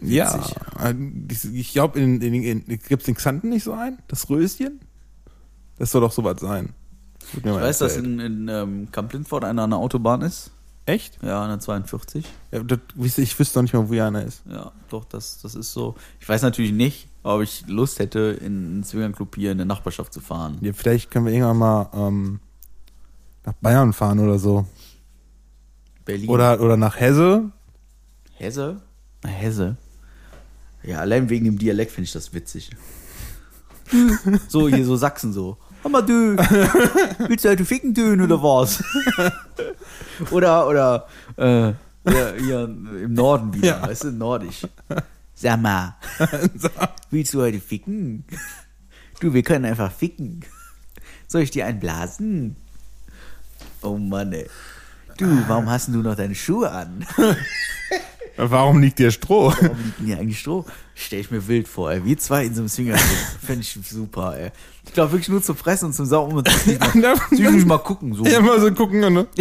Ja, 0.00 0.38
Witzig. 0.38 0.56
äh, 0.80 0.94
dies- 0.96 1.44
ich 1.46 1.72
glaube, 1.72 1.98
in, 1.98 2.20
in, 2.20 2.34
in, 2.68 2.78
gibt's 2.78 3.08
in 3.08 3.16
Xanten 3.16 3.48
nicht 3.50 3.64
so 3.64 3.72
ein? 3.72 3.98
Das 4.06 4.30
Röschen? 4.30 4.78
Das 5.78 5.90
soll 5.90 6.00
doch 6.02 6.12
sowas 6.12 6.38
sein. 6.40 6.74
Ich 7.36 7.44
mal 7.44 7.60
weiß, 7.60 7.78
dass 7.78 7.96
in, 7.96 8.20
in 8.20 8.48
ähm, 8.48 8.88
Camp 8.92 9.12
Lindford 9.12 9.42
einer 9.44 9.62
an 9.62 9.70
der 9.70 9.78
Autobahn 9.80 10.22
ist. 10.22 10.52
Echt? 10.86 11.18
Ja, 11.22 11.42
an 11.42 11.48
der 11.48 11.58
42. 11.58 12.24
Ja, 12.52 12.62
das, 12.62 12.78
ich 13.18 13.36
wüsste 13.38 13.54
doch 13.54 13.62
nicht 13.62 13.72
mal, 13.74 13.88
wo 13.88 14.00
einer 14.00 14.22
ist. 14.22 14.42
Ja, 14.48 14.70
doch, 14.90 15.06
das, 15.06 15.40
das 15.40 15.56
ist 15.56 15.72
so. 15.72 15.96
Ich 16.20 16.28
weiß 16.28 16.42
natürlich 16.42 16.72
nicht, 16.72 17.08
ob 17.24 17.40
ich 17.42 17.64
Lust 17.66 17.98
hätte, 17.98 18.38
in 18.40 18.66
einen 18.66 18.84
Swingerclub 18.84 19.34
hier 19.34 19.50
in 19.52 19.58
der 19.58 19.66
Nachbarschaft 19.66 20.12
zu 20.12 20.20
fahren. 20.20 20.58
Ja, 20.60 20.72
vielleicht 20.72 21.10
können 21.10 21.24
wir 21.26 21.32
irgendwann 21.32 21.56
mal 21.56 21.88
ähm, 21.94 22.40
nach 23.44 23.52
Bayern 23.54 23.92
fahren 23.92 24.18
oder 24.20 24.38
so. 24.38 24.66
Berlin. 26.04 26.28
Oder, 26.28 26.60
oder 26.60 26.76
nach 26.76 26.98
Hesse. 26.98 27.50
Hesse? 28.34 28.82
Na, 29.22 29.30
Hesse. 29.30 29.76
Ja, 30.82 30.98
allein 30.98 31.30
wegen 31.30 31.46
dem 31.46 31.58
Dialekt 31.58 31.92
finde 31.92 32.04
ich 32.06 32.12
das 32.12 32.34
witzig. 32.34 32.70
so, 34.48 34.68
hier 34.68 34.84
so 34.84 34.96
Sachsen 34.96 35.32
so. 35.32 35.56
Hammer 35.82 36.02
du, 36.02 36.36
willst 37.28 37.44
du 37.44 37.50
heute 37.50 37.64
ficken 37.64 37.94
tun 37.94 38.20
oder 38.20 38.42
was? 38.42 38.82
oder, 40.30 40.66
oder, 40.66 41.06
äh, 41.36 41.72
hier, 42.08 42.34
hier 42.38 42.64
im 42.64 43.12
Norden 43.12 43.52
wieder, 43.52 43.80
Ja. 43.80 43.82
weißt 43.82 44.04
du, 44.04 44.12
nordisch. 44.12 44.66
Sag 45.34 45.60
mal, 45.60 45.96
willst 47.10 47.34
du 47.34 47.42
heute 47.42 47.60
ficken? 47.60 48.24
Du, 49.20 49.34
wir 49.34 49.42
können 49.42 49.64
einfach 49.66 49.92
ficken. 49.92 50.40
Soll 51.26 51.42
ich 51.42 51.50
dir 51.50 51.66
einen 51.66 51.80
blasen? 51.80 52.56
Oh 53.84 53.98
Mann, 53.98 54.32
ey. 54.32 54.48
Du, 55.18 55.26
warum 55.46 55.70
hast 55.70 55.88
du 55.88 55.98
noch 55.98 56.16
deine 56.16 56.34
Schuhe 56.34 56.70
an? 56.70 57.06
Warum 58.36 58.80
liegt 58.82 58.98
dir 58.98 59.12
Stroh? 59.12 59.52
Warum 59.60 59.76
liegt 59.84 60.00
denn 60.00 60.06
hier 60.06 60.18
eigentlich 60.18 60.40
Stroh? 60.40 60.64
Stell 60.96 61.20
ich 61.20 61.30
mir 61.30 61.46
wild 61.46 61.68
vor, 61.68 61.92
ey. 61.92 62.04
Wir 62.04 62.18
zwei 62.18 62.44
in 62.44 62.52
so 62.52 62.62
einem 62.62 62.68
Swingerclub. 62.68 63.16
Fände 63.40 63.60
ich 63.60 63.78
super, 63.88 64.36
ey. 64.36 64.50
Ich 64.84 64.92
glaube 64.92 65.12
wirklich 65.12 65.28
nur 65.28 65.40
zum 65.40 65.56
Fressen 65.56 65.84
und 65.86 65.92
zum 65.92 66.04
Saugen 66.06 66.36
und 66.36 66.48
zum 66.48 66.58
Zwischendurch 66.60 67.64
mal 67.66 67.78
gucken, 67.78 68.12
so. 68.12 68.24
Ja, 68.24 68.40
mal 68.40 68.60
so 68.60 68.72
gucken, 68.72 68.98
ne? 69.00 69.28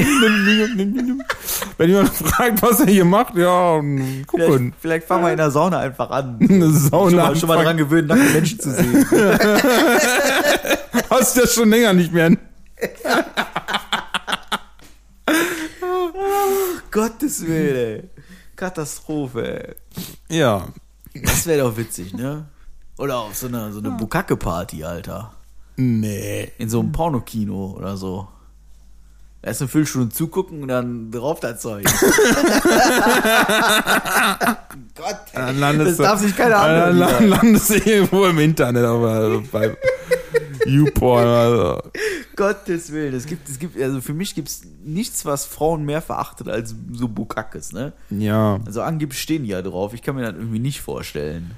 Wenn 1.77 1.89
jemand 1.89 2.09
fragt, 2.09 2.61
was 2.61 2.81
er 2.81 2.85
hier 2.85 3.05
macht, 3.05 3.35
ja, 3.35 3.81
Vielleicht, 3.81 4.27
gucken. 4.27 4.73
vielleicht 4.79 5.07
fangen 5.07 5.23
wir 5.23 5.31
in 5.31 5.37
der 5.37 5.49
Sauna 5.49 5.79
einfach 5.79 6.11
an. 6.11 6.37
Eine 6.39 6.69
Sauna 6.69 7.09
Schon 7.09 7.17
mal, 7.17 7.35
schon 7.35 7.49
mal 7.49 7.63
dran 7.63 7.77
gewöhnt, 7.77 8.09
nackte 8.09 8.29
Menschen 8.31 8.59
zu 8.59 8.69
sehen. 8.75 9.07
Hast 11.09 11.35
du 11.35 11.41
das 11.41 11.55
schon 11.55 11.69
länger 11.71 11.93
nicht 11.93 12.13
mehr? 12.13 12.37
Gottes 16.91 17.45
Willen. 17.45 18.09
Katastrophe, 18.55 19.67
ey. 19.67 19.75
Ja. 20.37 20.67
Das 21.23 21.45
wäre 21.45 21.63
doch 21.63 21.75
witzig, 21.77 22.13
ne? 22.13 22.45
Oder 22.97 23.17
auf 23.17 23.35
so 23.35 23.47
einer 23.47 23.71
so 23.71 23.79
eine 23.79 23.91
Bukake-Party, 23.91 24.83
Alter. 24.83 25.33
Nee. 25.75 26.51
In 26.57 26.69
so 26.69 26.79
einem 26.79 26.91
Pornokino 26.91 27.75
oder 27.77 27.97
so. 27.97 28.27
Erst 29.41 29.61
eine 29.61 29.67
Viertelstunde 29.67 30.09
zugucken 30.09 30.61
und 30.61 30.67
dann 30.69 31.11
drauf 31.11 31.39
das 31.41 31.59
Zeug. 31.61 31.83
Gott, 34.95 35.17
ey. 35.33 35.35
Dann 35.35 35.59
landest 35.59 35.89
das 35.91 35.97
du- 35.97 36.03
darf 36.03 36.19
sich 36.21 36.35
keiner 36.37 36.51
Dann 36.51 36.91
anhören. 36.91 36.97
land- 36.99 37.29
landest 37.29 37.69
du 37.71 37.75
irgendwo 37.75 38.25
im 38.25 38.39
Internet, 38.39 38.85
aber 38.85 39.41
bei 39.51 39.75
YouPorn 40.65 41.25
also. 41.27 41.81
Gottes 42.35 42.91
Willen. 42.91 43.13
Es 43.13 43.25
gibt, 43.25 43.47
es 43.49 43.59
gibt, 43.59 43.79
also 43.81 44.01
für 44.01 44.13
mich 44.13 44.35
gibt 44.35 44.49
es 44.49 44.61
nichts, 44.83 45.25
was 45.25 45.45
Frauen 45.45 45.85
mehr 45.85 46.01
verachtet 46.01 46.47
als 46.49 46.75
so 46.91 47.07
Bukakes, 47.07 47.71
ne? 47.73 47.93
Ja. 48.09 48.59
Also 48.65 48.81
angeblich 48.81 49.21
stehen 49.21 49.43
die 49.43 49.49
ja 49.49 49.61
drauf. 49.61 49.93
Ich 49.93 50.01
kann 50.01 50.15
mir 50.15 50.21
das 50.23 50.35
irgendwie 50.35 50.59
nicht 50.59 50.81
vorstellen. 50.81 51.51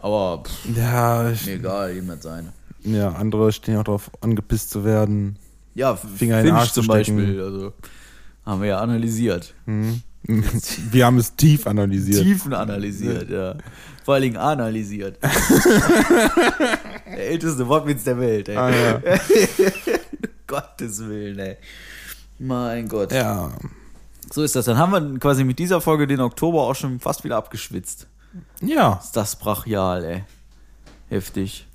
Aber 0.00 0.42
pff, 0.44 0.76
Ja, 0.76 1.30
ich, 1.30 1.46
mir 1.46 1.54
egal, 1.54 1.92
jemand 1.92 2.22
sein. 2.22 2.48
ja, 2.82 3.10
andere 3.12 3.52
stehen 3.52 3.76
auch 3.76 3.84
darauf, 3.84 4.10
angepisst 4.20 4.70
zu 4.70 4.84
werden. 4.84 5.36
Ja, 5.74 5.94
Finger 5.96 6.38
in 6.40 6.46
den 6.46 6.52
Finch 6.54 6.60
Arsch 6.60 6.72
zum 6.72 6.84
zu 6.86 6.92
stecken. 6.92 7.16
Beispiel. 7.16 7.40
Also 7.42 7.72
haben 8.46 8.60
wir 8.62 8.68
ja 8.68 8.78
analysiert. 8.80 9.54
Wir 10.22 11.06
haben 11.06 11.16
es 11.16 11.34
tief 11.34 11.66
analysiert. 11.66 12.22
Tiefen 12.22 12.52
analysiert, 12.52 13.30
ja. 13.30 13.54
Vor 14.04 14.14
allen 14.14 14.22
Dingen 14.24 14.36
analysiert. 14.36 15.18
der 17.16 17.28
älteste 17.28 17.66
Wortwitz 17.68 18.04
der 18.04 18.18
Welt, 18.18 18.48
ey. 18.48 18.56
Ah, 18.56 18.70
ja. 18.70 19.02
Gottes 20.46 21.06
Willen, 21.06 21.38
ey. 21.38 21.56
Mein 22.38 22.88
Gott. 22.88 23.12
ja. 23.12 23.52
So 24.32 24.42
ist 24.44 24.54
das. 24.54 24.66
Dann 24.66 24.78
haben 24.78 24.92
wir 24.92 25.18
quasi 25.18 25.42
mit 25.42 25.58
dieser 25.58 25.80
Folge 25.80 26.06
den 26.06 26.20
Oktober 26.20 26.62
auch 26.62 26.74
schon 26.74 27.00
fast 27.00 27.24
wieder 27.24 27.36
abgeschwitzt. 27.36 28.06
Ja. 28.60 29.00
Ist 29.02 29.16
das 29.16 29.34
brachial, 29.36 30.04
ey. 30.04 30.24
Heftig. 31.08 31.66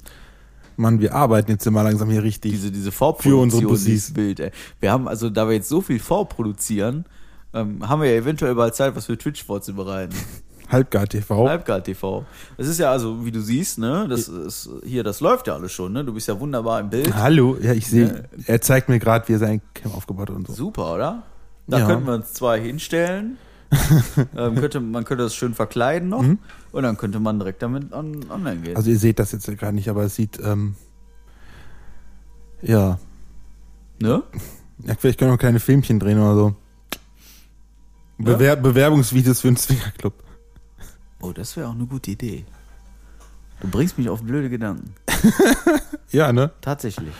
Mann, 0.77 0.99
wir 1.01 1.13
arbeiten 1.13 1.51
jetzt 1.51 1.67
immer 1.67 1.83
langsam 1.83 2.09
hier 2.09 2.23
richtig. 2.23 2.51
Diese, 2.51 2.71
diese 2.71 2.91
Vorproduktion, 2.91 3.59
die 3.59 3.65
Bussis. 3.65 4.09
ist 4.09 4.15
wild, 4.15 4.39
ey. 4.39 4.51
Wir 4.79 4.91
haben, 4.91 5.07
also 5.07 5.29
da 5.29 5.47
wir 5.47 5.55
jetzt 5.55 5.67
so 5.69 5.81
viel 5.81 5.99
vorproduzieren, 5.99 7.05
ähm, 7.53 7.87
haben 7.87 8.01
wir 8.01 8.09
ja 8.11 8.17
eventuell 8.17 8.55
bald 8.55 8.75
Zeit, 8.75 8.95
was 8.95 9.05
für 9.07 9.17
Twitch 9.17 9.43
vorzubereiten. 9.43 10.15
Halbgar 10.69 11.08
TV. 11.08 11.47
Halbgard 11.47 11.86
TV. 11.86 12.25
Das 12.58 12.67
ist 12.67 12.80
ja 12.80 12.91
also, 12.91 13.23
wie 13.25 13.32
du 13.32 13.39
siehst, 13.41 13.78
ne, 13.78 14.08
das 14.10 14.28
ist 14.28 14.69
hier, 14.84 15.04
das 15.04 15.19
läuft 15.19 15.47
ja 15.47 15.54
alles 15.54 15.71
schon, 15.71 15.93
ne? 15.93 16.04
Du 16.04 16.13
bist 16.13 16.28
ja 16.28 16.39
wunderbar 16.39 16.80
im 16.80 16.89
Bild. 16.89 17.13
Hallo, 17.15 17.58
ja, 17.62 17.73
ich 17.73 17.88
sehe, 17.88 18.28
er 18.47 18.62
zeigt 18.62 18.89
mir 18.89 18.99
gerade, 18.99 19.28
wie 19.28 19.34
er 19.34 19.39
sein 19.39 19.62
Cam 19.73 19.91
aufgebaut 19.93 20.30
hat 20.30 20.36
und 20.36 20.47
so. 20.47 20.54
Super, 20.54 20.93
oder? 20.95 21.23
Da 21.67 21.80
Ja. 21.80 21.86
könnten 21.88 22.06
wir 22.08 22.13
uns 22.15 22.34
zwei 22.34 22.60
hinstellen. 22.60 23.38
ähm, 24.38 24.56
könnte, 24.56 24.80
man 24.80 25.04
könnte 25.06 25.23
das 25.23 25.36
schön 25.36 25.54
verkleiden 25.54 26.10
noch 26.10 26.23
und 26.71 26.84
dann 26.84 26.97
könnte 26.97 27.19
man 27.19 27.39
direkt 27.39 27.62
damit 27.62 27.91
on, 27.93 28.30
online 28.30 28.58
gehen. 28.62 28.71
Mhm. 28.71 28.78
Also 28.78 28.89
ihr 28.91 28.99
seht 28.99 29.19
das 29.19 29.32
jetzt 29.32 29.45
gerade 29.58 29.73
nicht, 29.75 29.89
aber 29.89 30.04
es 30.04 30.15
sieht, 30.15 30.39
ähm, 30.39 30.75
ja, 32.62 32.99
ne? 33.99 34.23
ja, 34.86 34.93
vielleicht 34.97 35.19
können 35.19 35.30
wir 35.32 35.34
noch 35.34 35.39
kleine 35.39 35.60
Filmchen 35.60 35.99
drehen 35.99 36.19
oder 36.19 36.36
so. 36.36 36.56
Bewer 38.17 38.56
Bewerbungsvideos 38.56 39.41
für 39.41 39.49
einen 39.49 39.58
Swingerclub. 39.58 40.13
Oh, 41.21 41.32
das 41.32 41.56
wäre 41.58 41.67
auch 41.67 41.73
eine 41.73 41.86
gute 41.86 42.12
Idee. 42.12 42.45
Du 43.62 43.67
bringst 43.69 43.97
mich 43.97 44.10
auf 44.10 44.21
blöde 44.21 44.49
Gedanken. 44.49 44.93
Ja, 46.12 46.32
ne? 46.32 46.51
Tatsächlich. 46.62 47.13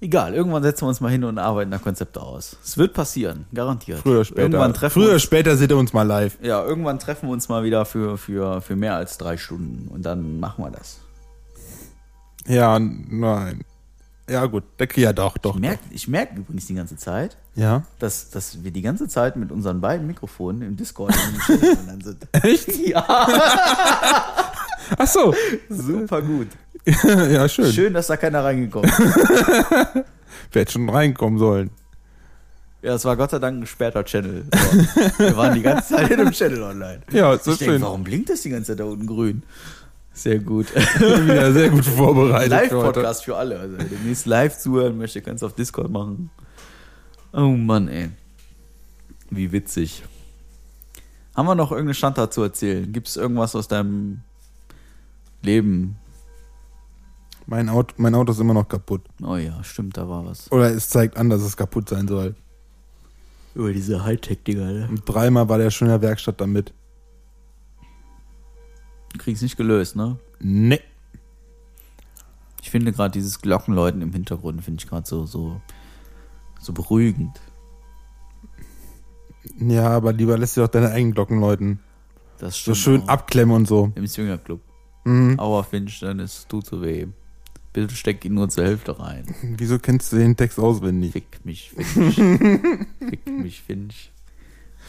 Egal, 0.00 0.34
irgendwann 0.34 0.62
setzen 0.62 0.82
wir 0.82 0.88
uns 0.88 1.00
mal 1.00 1.10
hin 1.10 1.24
und 1.24 1.38
arbeiten 1.38 1.70
da 1.70 1.78
Konzepte 1.78 2.20
aus. 2.20 2.58
Es 2.62 2.76
wird 2.76 2.92
passieren, 2.92 3.46
garantiert. 3.54 4.00
Früher 4.00 4.16
oder 4.16 4.24
später. 4.26 4.42
Irgendwann 4.42 4.74
treffen 4.74 4.92
Früher 4.92 5.02
wir 5.04 5.08
oder 5.08 5.14
uns, 5.14 5.22
später 5.22 5.56
seht 5.56 5.70
ihr 5.70 5.78
uns 5.78 5.94
mal 5.94 6.02
live. 6.02 6.36
ja, 6.42 6.62
irgendwann 6.62 6.98
treffen 6.98 7.28
wir 7.28 7.32
uns 7.32 7.48
mal 7.48 7.64
wieder 7.64 7.86
für, 7.86 8.18
für, 8.18 8.60
für 8.60 8.76
mehr 8.76 8.96
als 8.96 9.16
drei 9.16 9.38
Stunden 9.38 9.88
und 9.88 10.02
dann 10.02 10.40
machen 10.40 10.62
wir 10.64 10.70
das. 10.72 11.00
Ja, 12.46 12.78
nein. 12.78 13.64
Ja, 14.28 14.46
gut. 14.46 14.64
Der, 14.78 14.88
ja, 14.96 15.12
doch, 15.12 15.36
doch. 15.36 15.54
Ich 15.56 15.60
merke 15.60 15.80
ich 15.90 16.08
merk 16.08 16.30
übrigens 16.36 16.66
die 16.66 16.74
ganze 16.74 16.96
Zeit, 16.96 17.36
Ja. 17.54 17.82
dass, 17.98 18.30
dass 18.30 18.62
wir 18.64 18.70
die 18.70 18.80
ganze 18.82 19.06
Zeit 19.06 19.36
mit 19.36 19.52
unseren 19.52 19.80
beiden 19.82 20.06
Mikrofonen 20.06 20.62
im 20.62 20.76
Discord 20.76 21.14
sind. 22.02 22.16
Echt? 22.32 22.68
Ja, 22.86 23.04
Ach 24.98 25.06
so. 25.06 25.34
super 25.68 26.20
gut. 26.22 26.48
ja, 27.30 27.48
schön. 27.48 27.72
Schön, 27.72 27.94
dass 27.94 28.06
da 28.08 28.16
keiner 28.16 28.44
reingekommen 28.44 28.88
ist. 28.90 28.98
Wer 30.52 30.60
hätte 30.62 30.72
schon 30.72 30.88
reinkommen 30.88 31.38
sollen. 31.38 31.70
Ja, 32.82 32.94
es 32.94 33.04
war 33.06 33.16
Gott 33.16 33.30
sei 33.30 33.38
Dank 33.38 33.56
ein 33.56 33.60
gesperrter 33.62 34.04
Channel. 34.04 34.44
So. 34.52 35.18
Wir 35.24 35.36
waren 35.38 35.54
die 35.54 35.62
ganze 35.62 35.94
Zeit 35.94 36.10
in 36.10 36.20
einem 36.20 36.32
Channel 36.32 36.62
online. 36.62 37.00
Ja, 37.12 37.34
Ich 37.34 37.40
denke, 37.42 37.64
schön. 37.64 37.80
warum 37.82 38.04
blinkt 38.04 38.28
das 38.28 38.42
die 38.42 38.50
ganze 38.50 38.72
Zeit 38.72 38.80
da 38.80 38.84
unten 38.84 39.06
grün? 39.06 39.42
Sehr 40.14 40.38
gut. 40.38 40.72
Wieder 40.74 41.52
sehr 41.52 41.70
gut 41.70 41.84
vorbereitet. 41.84 42.50
Live-Podcast 42.50 43.24
für 43.24 43.36
alle. 43.36 43.58
Also, 43.58 43.76
wer 43.76 43.84
demnächst 43.84 44.26
live 44.26 44.56
zuhören 44.56 44.96
möchte, 44.96 45.20
kannst 45.20 45.42
du 45.42 45.46
auf 45.46 45.54
Discord 45.54 45.90
machen. 45.90 46.30
Oh 47.32 47.48
Mann, 47.48 47.88
ey. 47.88 48.10
Wie 49.30 49.50
witzig. 49.50 50.04
Haben 51.34 51.46
wir 51.46 51.56
noch 51.56 51.72
irgendeine 51.72 51.94
Standart 51.94 52.32
zu 52.32 52.42
erzählen? 52.42 52.92
Gibt 52.92 53.08
es 53.08 53.16
irgendwas 53.16 53.56
aus 53.56 53.66
deinem 53.66 54.20
Leben? 55.42 55.96
Mein 57.46 57.68
Auto, 57.68 57.94
mein 57.98 58.14
Auto 58.14 58.30
ist 58.32 58.38
immer 58.38 58.54
noch 58.54 58.68
kaputt. 58.68 59.02
Oh 59.20 59.36
ja, 59.36 59.62
stimmt, 59.64 59.96
da 59.96 60.08
war 60.08 60.24
was. 60.24 60.50
Oder 60.52 60.70
es 60.70 60.88
zeigt 60.88 61.16
an, 61.16 61.28
dass 61.28 61.42
es 61.42 61.56
kaputt 61.56 61.88
sein 61.88 62.06
soll. 62.06 62.36
Über 63.56 63.72
diese 63.72 64.04
Hightech-Dinger, 64.04 64.72
ne? 64.72 64.88
Und 64.88 65.02
dreimal 65.04 65.48
war 65.48 65.58
der 65.58 65.70
schon 65.70 65.88
in 65.88 65.92
der 65.92 66.02
Werkstatt 66.02 66.40
damit. 66.40 66.72
Du 69.14 69.18
kriegst 69.18 69.42
nicht 69.42 69.56
gelöst, 69.56 69.96
ne? 69.96 70.18
Nee. 70.40 70.80
Ich 72.60 72.70
finde 72.70 72.92
gerade 72.92 73.12
dieses 73.12 73.40
Glockenläuten 73.40 74.02
im 74.02 74.12
Hintergrund, 74.12 74.62
finde 74.62 74.82
ich 74.82 74.88
gerade 74.88 75.06
so, 75.06 75.24
so, 75.24 75.60
so 76.60 76.72
beruhigend. 76.72 77.40
Ja, 79.58 79.88
aber 79.90 80.12
lieber 80.12 80.36
lässt 80.36 80.56
du 80.56 80.62
doch 80.62 80.68
deine 80.68 80.90
eigenen 80.90 81.14
Glocken 81.14 81.38
läuten. 81.40 81.78
Das 82.38 82.54
So 82.56 82.74
stimmt 82.74 82.76
schön 82.78 83.02
auch. 83.02 83.08
abklemmen 83.08 83.54
und 83.54 83.68
so. 83.68 83.92
Im 83.94 84.06
Swingerclub. 84.06 84.60
Mhm. 85.04 85.38
Aua, 85.38 85.62
Finch, 85.62 86.00
dann 86.00 86.18
es 86.20 86.46
tut 86.48 86.66
so 86.66 86.82
weh. 86.82 87.06
Bitte 87.72 87.94
steck 87.94 88.24
ihn 88.24 88.34
nur 88.34 88.48
zur 88.48 88.64
Hälfte 88.64 88.98
rein. 88.98 89.24
Wieso 89.58 89.78
kennst 89.78 90.12
du 90.12 90.16
den 90.16 90.36
Text 90.36 90.58
auswendig? 90.58 91.12
Fick 91.12 91.44
mich, 91.44 91.70
Finch. 91.70 92.14
fick 92.98 93.26
mich, 93.26 93.62
Finch. 93.62 94.10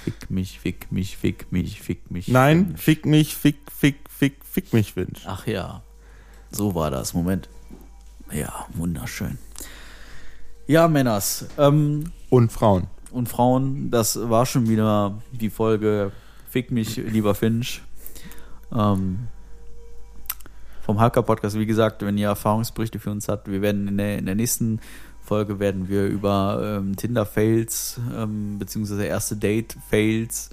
Fick 0.03 0.29
mich, 0.29 0.59
fick 0.59 0.91
mich, 0.91 1.17
fick 1.17 1.51
mich, 1.51 1.81
fick 1.81 2.11
mich. 2.11 2.27
Nein, 2.27 2.67
Finch. 2.67 2.79
fick 2.81 3.05
mich, 3.05 3.35
fick, 3.35 3.57
fick, 3.71 4.04
fick, 4.17 4.43
fick 4.43 4.73
mich, 4.73 4.95
Winch. 4.95 5.23
Ach 5.25 5.45
ja, 5.47 5.81
so 6.51 6.75
war 6.75 6.91
das. 6.91 7.13
Moment. 7.13 7.49
Ja, 8.31 8.65
wunderschön. 8.73 9.37
Ja, 10.67 10.87
Männers 10.87 11.45
ähm, 11.57 12.11
Und 12.29 12.51
Frauen. 12.51 12.87
und 13.11 13.29
Frauen, 13.29 13.91
das 13.91 14.17
war 14.29 14.45
schon 14.45 14.67
wieder 14.67 15.21
die 15.31 15.49
Folge 15.49 16.11
Fick 16.49 16.71
mich, 16.71 16.95
lieber 16.95 17.35
Finch. 17.35 17.81
Ähm, 18.73 19.27
vom 20.81 20.99
Hacker-Podcast, 20.99 21.57
wie 21.59 21.65
gesagt, 21.65 22.03
wenn 22.03 22.17
ihr 22.17 22.27
Erfahrungsberichte 22.27 22.99
für 22.99 23.11
uns 23.11 23.27
habt, 23.27 23.49
wir 23.49 23.61
werden 23.61 23.87
in 23.87 23.97
der, 23.97 24.17
in 24.17 24.25
der 24.25 24.35
nächsten 24.35 24.79
Folge 25.21 25.59
werden 25.59 25.89
wir 25.89 26.05
über 26.05 26.77
ähm, 26.77 26.95
Tinder-Fails 26.95 27.99
ähm, 28.15 28.59
beziehungsweise 28.59 29.05
erste 29.05 29.35
Date-Fails 29.35 30.51